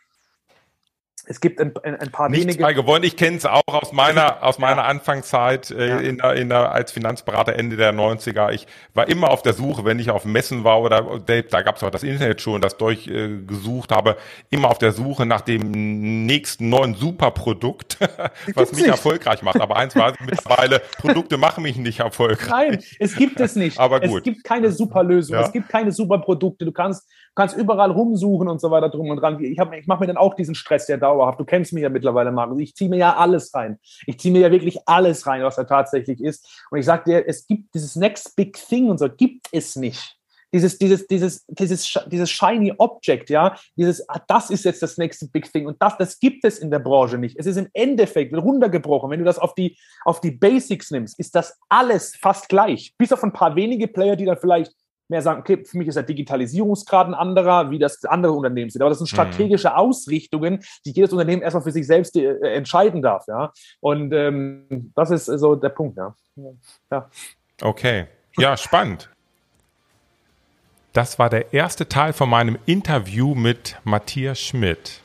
[1.27, 2.63] es gibt ein, ein paar Nichts wenige.
[2.63, 3.03] Bei gewonnen.
[3.03, 4.87] Ich kenne es auch aus meiner aus meiner ja.
[4.87, 5.97] Anfangszeit äh, ja.
[5.97, 8.51] in, der, in der, als Finanzberater Ende der 90er.
[8.51, 11.83] Ich war immer auf der Suche, wenn ich auf Messen war oder da gab es
[11.83, 14.17] auch das Internet schon, das durchgesucht äh, habe,
[14.49, 17.97] immer auf der Suche nach dem nächsten neuen Superprodukt,
[18.53, 18.89] was mich nicht.
[18.89, 19.61] erfolgreich macht.
[19.61, 22.49] Aber eins war mittlerweile, Produkte machen mich nicht erfolgreich.
[22.49, 23.79] Nein, es gibt es nicht.
[23.79, 24.19] Aber gut.
[24.19, 25.45] Es gibt keine Superlösung, ja.
[25.45, 26.65] es gibt keine Superprodukte.
[26.65, 29.39] Du kannst kannst überall rumsuchen und so weiter drum und dran.
[29.41, 31.39] Ich, ich mache mir dann auch diesen Stress ja dauerhaft.
[31.39, 32.59] Du kennst mich ja mittlerweile, Markus.
[32.61, 33.77] Ich ziehe mir ja alles rein.
[34.07, 36.65] Ich ziehe mir ja wirklich alles rein, was da tatsächlich ist.
[36.71, 40.17] Und ich sage dir, es gibt dieses Next Big Thing und so, gibt es nicht.
[40.53, 45.27] Dieses, dieses, dieses, dieses, dieses shiny Object, ja, dieses, ah, das ist jetzt das nächste
[45.27, 47.37] Big Thing und das, das gibt es in der Branche nicht.
[47.37, 49.09] Es ist im Endeffekt runtergebrochen.
[49.09, 52.93] Wenn du das auf die, auf die Basics nimmst, ist das alles fast gleich.
[52.97, 54.71] Bis auf ein paar wenige Player, die dann vielleicht
[55.09, 58.81] mehr sagen, okay, für mich ist der Digitalisierungsgrad ein anderer, wie das andere Unternehmen sind.
[58.81, 59.15] Aber das sind mhm.
[59.15, 59.75] strategische mhm.
[59.75, 63.25] Ausrichtungen, die jedes Unternehmen erstmal für sich selbst äh, entscheiden darf.
[63.27, 63.51] Ja?
[63.79, 65.97] Und ähm, das ist so der Punkt.
[65.97, 66.15] Ja.
[66.91, 67.09] ja.
[67.61, 68.07] Okay.
[68.37, 69.09] Ja, spannend.
[70.93, 75.01] Das war der erste Teil von meinem Interview mit Matthias Schmidt.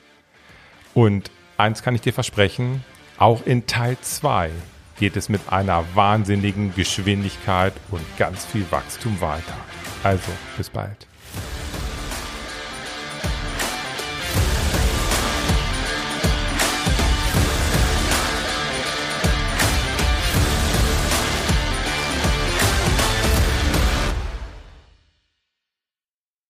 [0.95, 2.85] Und eins kann ich dir versprechen,
[3.19, 4.51] auch in Teil 2
[4.99, 9.57] geht es mit einer wahnsinnigen Geschwindigkeit und ganz viel Wachstum weiter.
[10.03, 11.10] Also, bis bald.